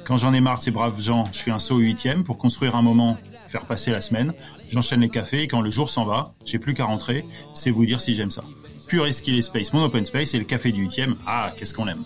[0.04, 2.38] Quand j'en ai marre de ces braves gens, je fais un saut au huitième pour
[2.38, 4.32] construire un moment, faire passer la semaine.
[4.70, 7.26] J'enchaîne les cafés et quand le jour s'en va, j'ai plus qu'à rentrer.
[7.52, 8.42] C'est vous dire si j'aime ça.
[8.86, 12.04] pur Esquile Space, mon open space et le café du 8 Ah, qu'est-ce qu'on l'aime.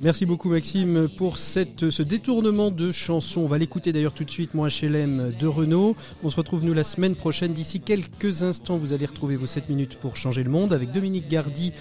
[0.00, 3.40] Merci beaucoup Maxime pour cette, ce détournement de chanson.
[3.42, 5.96] On va l'écouter d'ailleurs tout de suite, moi HLM de Renault.
[6.22, 7.52] On se retrouve nous la semaine prochaine.
[7.52, 11.28] D'ici quelques instants, vous allez retrouver vos 7 minutes pour changer le monde avec Dominique
[11.28, 11.72] Gardy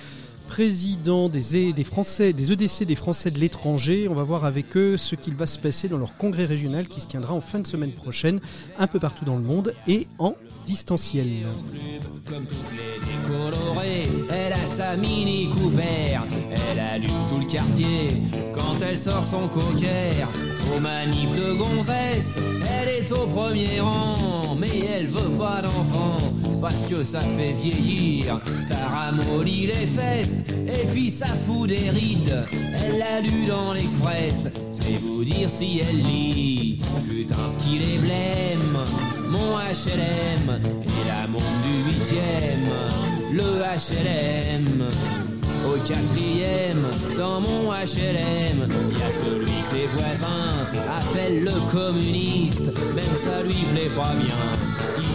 [0.48, 4.08] président des, des Français, des EDC des Français de l'étranger.
[4.10, 7.02] On va voir avec eux ce qu'il va se passer dans leur congrès régional qui
[7.02, 8.40] se tiendra en fin de semaine prochaine,
[8.80, 10.36] un peu partout dans le monde et en
[10.66, 11.28] distanciel.
[14.30, 16.20] Elle a sa mini Cooper,
[16.72, 18.10] elle allume tout le quartier
[18.56, 20.26] quand elle sort son cocker.
[20.76, 22.40] Au manif de gonzesse,
[22.80, 26.18] elle est au premier rang, mais elle veut pas d'enfant
[26.60, 30.37] parce que ça fait vieillir, ça ramollit les fesses
[30.68, 32.46] et puis ça fout des rides.
[32.52, 36.80] Elle l'a lu dans l'Express, c'est vous dire si elle lit.
[37.10, 38.78] Putain, ce qu'il est blême,
[39.30, 42.70] mon HLM et la monde du huitième,
[43.34, 45.37] le HLM.
[45.68, 46.88] Au quatrième,
[47.18, 50.66] dans mon HLM, il y a celui que les voisins
[50.98, 54.36] appellent le communiste, même ça lui plaît pas bien.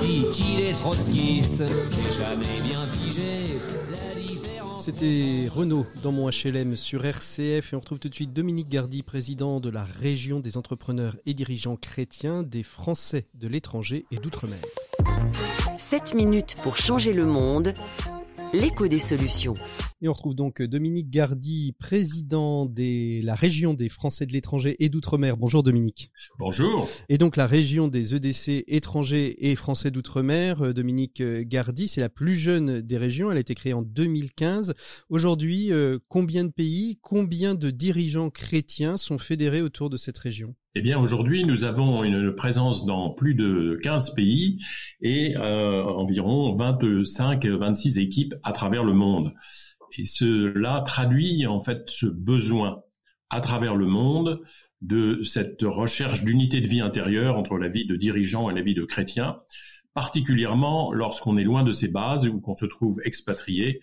[0.05, 3.59] Il dit qu'il est trotskiste, j'ai jamais bien pigé
[3.90, 4.84] la différence.
[4.84, 9.03] C'était Renault dans mon HLM sur RCF et on retrouve tout de suite Dominique Gardy,
[9.03, 14.61] président de la région des entrepreneurs et dirigeants chrétiens des Français de l'étranger et d'outre-mer.
[15.78, 17.74] 7 minutes pour changer le monde.
[18.55, 19.55] L'écho des solutions.
[20.03, 24.90] Et on retrouve donc Dominique Gardy, président de la région des Français de l'étranger et
[24.90, 25.38] d'outre-mer.
[25.38, 26.11] Bonjour Dominique.
[26.38, 26.86] Bonjour.
[27.09, 32.11] Et donc la région des EDC étrangers et français d'outre-mer, euh, Dominique Gardy, c'est la
[32.11, 33.30] plus jeune des régions.
[33.30, 34.74] Elle a été créée en 2015.
[35.09, 40.55] Aujourd'hui, euh, combien de pays, combien de dirigeants chrétiens sont fédérés autour de cette région?
[40.74, 44.58] Eh bien, aujourd'hui, nous avons une présence dans plus de 15 pays
[45.02, 49.34] et euh, environ 25-26 équipes à travers le monde.
[49.98, 52.82] Et cela traduit en fait ce besoin
[53.28, 54.40] à travers le monde
[54.80, 58.74] de cette recherche d'unité de vie intérieure entre la vie de dirigeant et la vie
[58.74, 59.40] de chrétien,
[59.92, 63.82] particulièrement lorsqu'on est loin de ses bases ou qu'on se trouve expatrié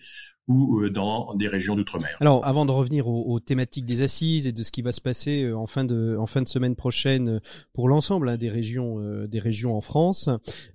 [0.50, 2.16] ou euh, dans des régions d'outre-mer.
[2.20, 5.00] Alors, avant de revenir aux, aux, thématiques des assises et de ce qui va se
[5.00, 7.40] passer euh, en fin de en fin de semaine prochaine euh,
[7.72, 10.28] pour l'ensemble hein, des régions euh, des régions en France,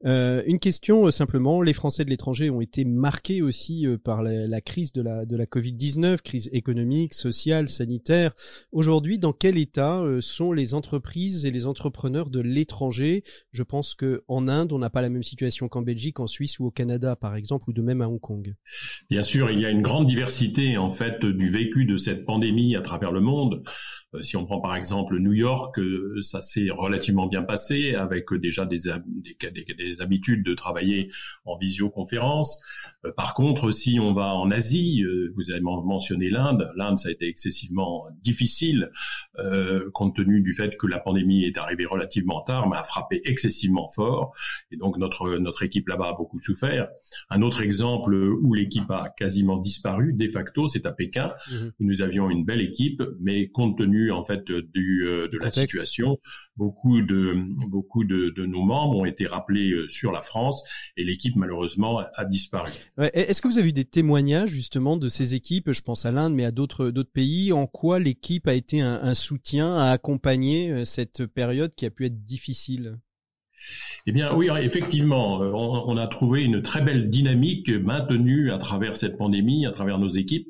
[0.05, 4.61] euh, une question simplement les Français de l'étranger ont été marqués aussi par la, la,
[4.61, 8.31] crise de la de la Covid 19, crise économique, sociale, sanitaire.
[8.71, 13.23] Aujourd'hui, dans quel état sont les entreprises et les entrepreneurs de l'étranger?
[13.51, 16.59] Je pense que en Inde, on n'a pas la même situation qu'en Belgique, en Suisse
[16.59, 18.55] ou au Canada, par exemple, ou de même à Hong Kong.
[19.09, 22.75] Bien sûr, il y a une grande diversité en fait du vécu de cette pandémie
[22.75, 23.63] à travers le monde.
[24.15, 28.33] Euh, si on prend par exemple New York, euh, ça s'est relativement bien passé avec
[28.33, 31.09] déjà des, des, des, habitudes de travailler
[31.45, 32.59] en visioconférence.
[33.05, 35.03] Euh, par contre, si on va en Asie,
[35.35, 38.91] vous avez mentionné l'Inde, l'Inde ça a été excessivement difficile
[39.39, 43.21] euh, compte tenu du fait que la pandémie est arrivée relativement tard, mais a frappé
[43.25, 44.33] excessivement fort.
[44.71, 46.87] Et donc notre notre équipe là-bas a beaucoup souffert.
[47.29, 51.55] Un autre exemple où l'équipe a quasiment disparu de facto, c'est à Pékin, mmh.
[51.79, 55.51] où nous avions une belle équipe, mais compte tenu en fait du, euh, de la
[55.51, 56.19] situation.
[56.57, 57.35] Beaucoup de
[57.67, 60.63] beaucoup de, de, nos membres ont été rappelés euh, sur la France
[60.95, 62.71] et l'équipe malheureusement a disparu.
[62.97, 66.11] Ouais, Est-ce que vous avez eu des témoignages justement de ces équipes Je pense à
[66.11, 67.51] l'Inde, mais à d'autres d'autres pays.
[67.51, 71.91] En quoi l'équipe a été un, un soutien à accompagner euh, cette période qui a
[71.91, 72.99] pu être difficile?
[74.07, 79.17] Eh bien, oui, effectivement, on, a trouvé une très belle dynamique maintenue à travers cette
[79.17, 80.47] pandémie, à travers nos équipes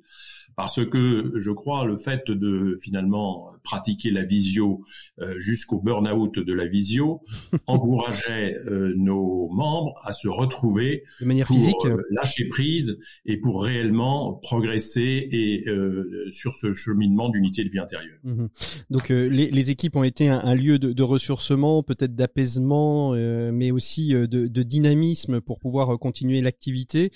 [0.56, 4.86] parce que je crois le fait de finalement pratiquer la visio
[5.22, 7.22] euh, jusqu'au burn-out de la visio
[7.68, 13.38] encourageait euh, nos membres à se retrouver de manière pour, physique, euh, lâcher prise et
[13.38, 15.66] pour réellement progresser et
[16.32, 18.18] sur ce cheminement d'unité de vie intérieure.
[18.24, 18.46] Mmh.
[18.90, 23.14] Donc les, les, équipes ont été un, un lieu de, de ressourcement, peut-être d'apaisement,
[23.52, 27.10] mais aussi de, de, dynamisme pour pouvoir continuer l'activité.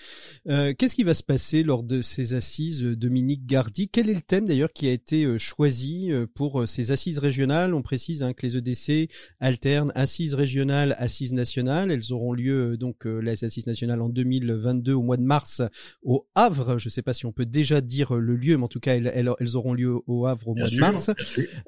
[0.48, 3.88] Qu'est-ce qui va se passer lors de ces assises, Dominique Gardy?
[3.88, 7.74] Quel est le thème d'ailleurs qui a été choisi pour ces assises régionales.
[7.74, 9.12] On précise hein, que les EDC
[9.42, 11.92] alternent assises régionales, assises nationales.
[11.92, 15.62] Elles auront lieu donc euh, les assises nationales en 2022 au mois de mars
[16.02, 16.78] au Havre.
[16.78, 18.96] Je ne sais pas si on peut déjà dire le lieu, mais en tout cas
[18.96, 21.12] elles, elles, elles auront lieu au Havre au bien mois sûr, de mars.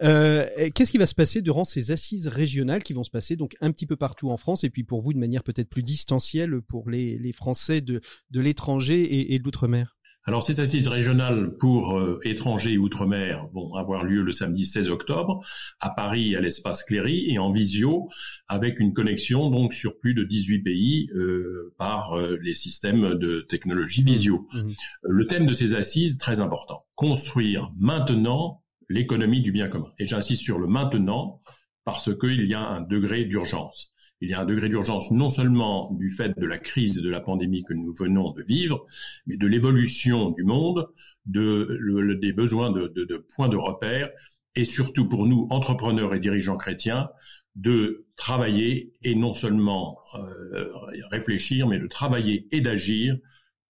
[0.03, 3.57] Euh, Qu'est-ce qui va se passer durant ces assises régionales qui vont se passer donc
[3.59, 6.61] un petit peu partout en France et puis pour vous de manière peut-être plus distancielle
[6.61, 7.99] pour les, les Français de,
[8.29, 9.97] de l'étranger et, et de l'outre-mer?
[10.25, 14.89] Alors ces assises régionales pour euh, étrangers et outre-mer vont avoir lieu le samedi 16
[14.89, 15.43] octobre
[15.79, 18.07] à Paris à l'espace Cléry et en visio
[18.47, 23.41] avec une connexion donc sur plus de 18 pays euh, par euh, les systèmes de
[23.49, 24.47] technologie visio.
[24.53, 24.71] Mmh.
[25.03, 29.91] Le thème de ces assises très important construire maintenant l'économie du bien commun.
[29.97, 31.41] Et j'insiste sur le maintenant
[31.83, 33.91] parce qu'il y a un degré d'urgence.
[34.21, 37.19] Il y a un degré d'urgence non seulement du fait de la crise de la
[37.19, 38.85] pandémie que nous venons de vivre,
[39.25, 40.87] mais de l'évolution du monde,
[41.25, 44.09] des besoins de points de repère,
[44.55, 47.09] et surtout pour nous, entrepreneurs et dirigeants chrétiens,
[47.55, 50.69] de travailler et non seulement euh,
[51.09, 53.17] réfléchir, mais de travailler et d'agir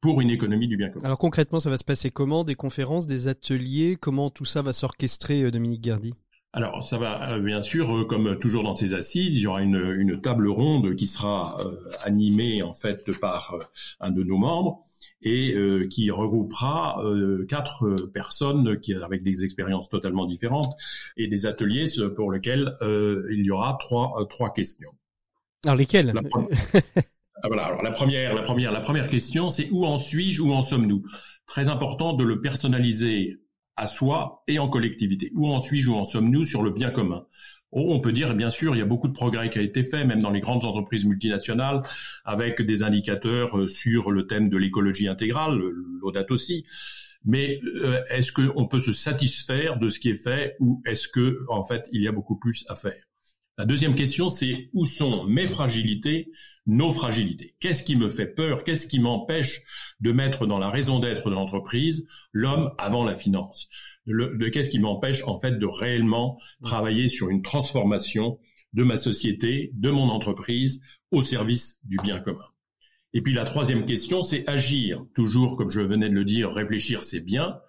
[0.02, 1.06] pour une économie du bien commun.
[1.06, 2.44] Alors concrètement, ça va se passer comment?
[2.44, 3.98] Des conférences, des ateliers?
[4.00, 6.14] Comment tout ça va s'orchestrer, euh, Dominique Gardy?
[6.54, 9.62] Alors, ça va, euh, bien sûr, euh, comme toujours dans ces assises, il y aura
[9.62, 13.64] une, une table ronde qui sera euh, animée en fait par euh,
[14.02, 14.84] un de nos membres
[15.22, 20.76] et euh, qui regroupera euh, quatre personnes qui avec des expériences totalement différentes
[21.16, 24.92] et des ateliers pour lesquels euh, il y aura trois trois questions.
[25.64, 25.78] Alors
[26.14, 26.50] La pre-
[27.44, 30.52] Ah, voilà, alors la première, la première, la première question, c'est où en suis-je, où
[30.54, 31.04] en sommes-nous?
[31.48, 33.41] Très important de le personnaliser
[33.76, 35.32] à soi et en collectivité.
[35.36, 37.26] Où en suis-je, où en sommes-nous sur le bien commun?
[37.72, 39.84] Oh, on peut dire, bien sûr, il y a beaucoup de progrès qui a été
[39.84, 41.84] fait, même dans les grandes entreprises multinationales,
[42.26, 45.58] avec des indicateurs euh, sur le thème de l'écologie intégrale,
[46.02, 46.66] l'ODAT aussi.
[47.24, 51.46] Mais euh, est-ce qu'on peut se satisfaire de ce qui est fait ou est-ce que,
[51.48, 53.02] en fait, il y a beaucoup plus à faire?
[53.58, 56.32] La deuxième question, c'est où sont mes fragilités,
[56.68, 58.64] nos fragilités Qu'est-ce qui me fait peur?
[58.64, 59.62] Qu'est-ce qui m'empêche
[60.00, 63.70] de mettre dans la raison d'être de l'entreprise l'homme avant la finance?
[64.06, 68.40] Le, de qu'est-ce qui m'empêche en fait de réellement travailler sur une transformation
[68.74, 70.82] de ma société, de mon entreprise
[71.12, 72.48] au service du bien commun?
[73.14, 75.04] Et puis la troisième question, c'est agir.
[75.14, 77.60] Toujours, comme je venais de le dire, réfléchir, c'est bien,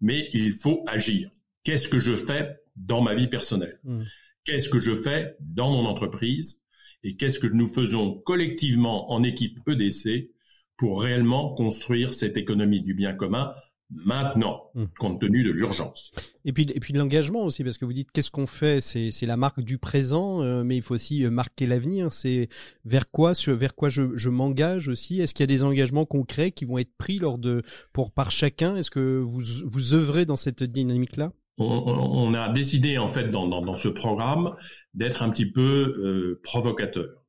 [0.00, 1.30] mais il faut agir.
[1.64, 3.80] Qu'est-ce que je fais dans ma vie personnelle?
[3.84, 4.02] Mmh.
[4.44, 6.62] Qu'est-ce que je fais dans mon entreprise?
[7.06, 10.30] Et qu'est-ce que nous faisons collectivement en équipe EDC
[10.76, 13.52] pour réellement construire cette économie du bien commun
[13.90, 14.84] maintenant, Mmh.
[14.98, 16.10] compte tenu de l'urgence?
[16.44, 19.12] Et puis, et puis de l'engagement aussi, parce que vous dites qu'est-ce qu'on fait, c'est
[19.12, 22.12] c'est la marque du présent, euh, mais il faut aussi euh, marquer l'avenir.
[22.12, 22.48] C'est
[22.84, 25.20] vers quoi, vers quoi je, je m'engage aussi?
[25.20, 28.32] Est-ce qu'il y a des engagements concrets qui vont être pris lors de, pour par
[28.32, 28.74] chacun?
[28.76, 31.32] Est-ce que vous vous œuvrez dans cette dynamique-là?
[31.58, 34.54] On, on- on a décidé en fait dans, dans, dans ce programme
[34.96, 37.22] d'être un petit peu euh, provocateur.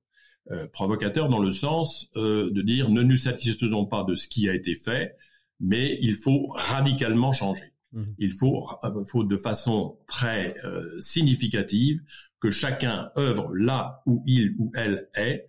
[0.51, 4.49] Euh, provocateur dans le sens euh, de dire ne nous satisfaisons pas de ce qui
[4.49, 5.15] a été fait,
[5.59, 7.74] mais il faut radicalement changer.
[7.91, 8.15] Mhm.
[8.18, 8.68] Il faut,
[9.07, 12.01] faut de façon très euh, significative
[12.39, 15.47] que chacun œuvre là où il ou elle est,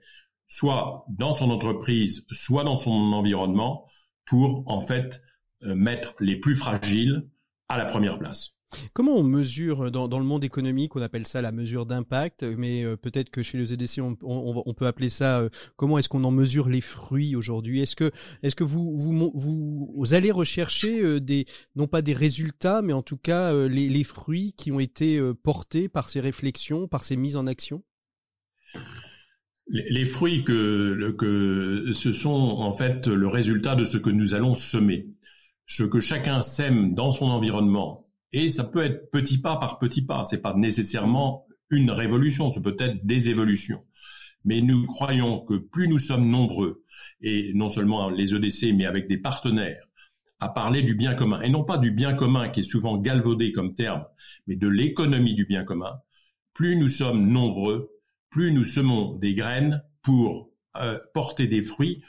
[0.49, 3.87] soit dans son entreprise, soit dans son environnement,
[4.25, 5.23] pour en fait
[5.63, 7.29] euh, mettre les plus fragiles
[7.69, 8.58] à la première place.
[8.93, 12.85] Comment on mesure euh, dans, le monde économique, on appelle ça la mesure d'impact, mais
[12.85, 16.31] euh, peut-être que chez les EDC, on, peut appeler ça euh, comment est-ce qu'on en
[16.31, 17.81] mesure les fruits aujourd'hui?
[17.81, 21.21] Est-ce que, vous, allez rechercher euh,
[21.77, 25.35] non pas des résultats, mais en tout cas euh, les, fruits qui ont été euh,
[25.35, 27.83] portés par ces réflexions, par ces mises en action?
[29.71, 34.55] Les, fruits le- que ce sont en fait le résultat de ce que nous allons
[34.55, 35.09] semer.
[35.67, 40.03] Ce que chacun sème dans son environnement, et ça peut être petit pas par petit
[40.03, 43.85] pas, c'est pas nécessairement une révolution, c'est peut-être des évolutions.
[44.45, 46.85] Mais nous croyons que plus nous sommes nombreux,
[47.21, 49.85] et non seulement les EDC, mais avec des partenaires,
[50.41, 53.53] à parler du bien commun, et non pas du bien commun qui est souvent galvaudé
[53.53, 54.05] comme terme,
[54.47, 56.01] mais de l'économie du bien commun,
[56.55, 57.91] plus nous sommes nombreux,
[58.31, 62.03] plus nous semons des graines pour euh, porter des fruits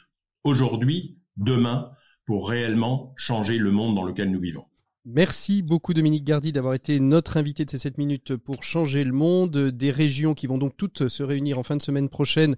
[0.43, 1.91] aujourd'hui, demain,
[2.25, 4.68] pour réellement changer le monde dans lequel nous vivons.
[5.11, 9.11] Merci beaucoup Dominique Gardy d'avoir été notre invité de ces 7 minutes pour changer le
[9.11, 9.57] monde.
[9.57, 12.55] Des régions qui vont donc toutes se réunir en fin de semaine prochaine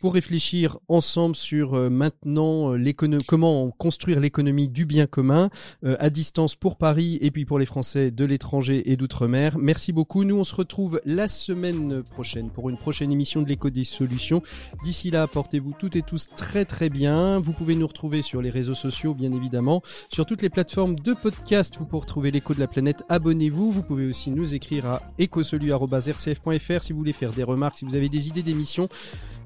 [0.00, 5.50] pour réfléchir ensemble sur euh, maintenant euh, comment construire l'économie du bien commun
[5.84, 9.58] euh, à distance pour Paris et puis pour les Français de l'étranger et d'outre-mer.
[9.58, 10.24] Merci beaucoup.
[10.24, 14.42] Nous on se retrouve la semaine prochaine pour une prochaine émission de l'écho des solutions.
[14.84, 17.40] D'ici là, portez-vous toutes et tous très très bien.
[17.40, 21.12] Vous pouvez nous retrouver sur les réseaux sociaux bien évidemment, sur toutes les plateformes de
[21.12, 21.76] podcast.
[21.90, 23.72] Pour trouver l'écho de la planète, abonnez-vous.
[23.72, 27.96] Vous pouvez aussi nous écrire à écosolu.rcf.fr si vous voulez faire des remarques, si vous
[27.96, 28.88] avez des idées d'émissions.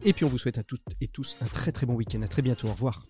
[0.04, 2.20] Et puis on vous souhaite à toutes et tous un très très bon week-end.
[2.20, 2.68] À très bientôt.
[2.68, 3.02] Au revoir.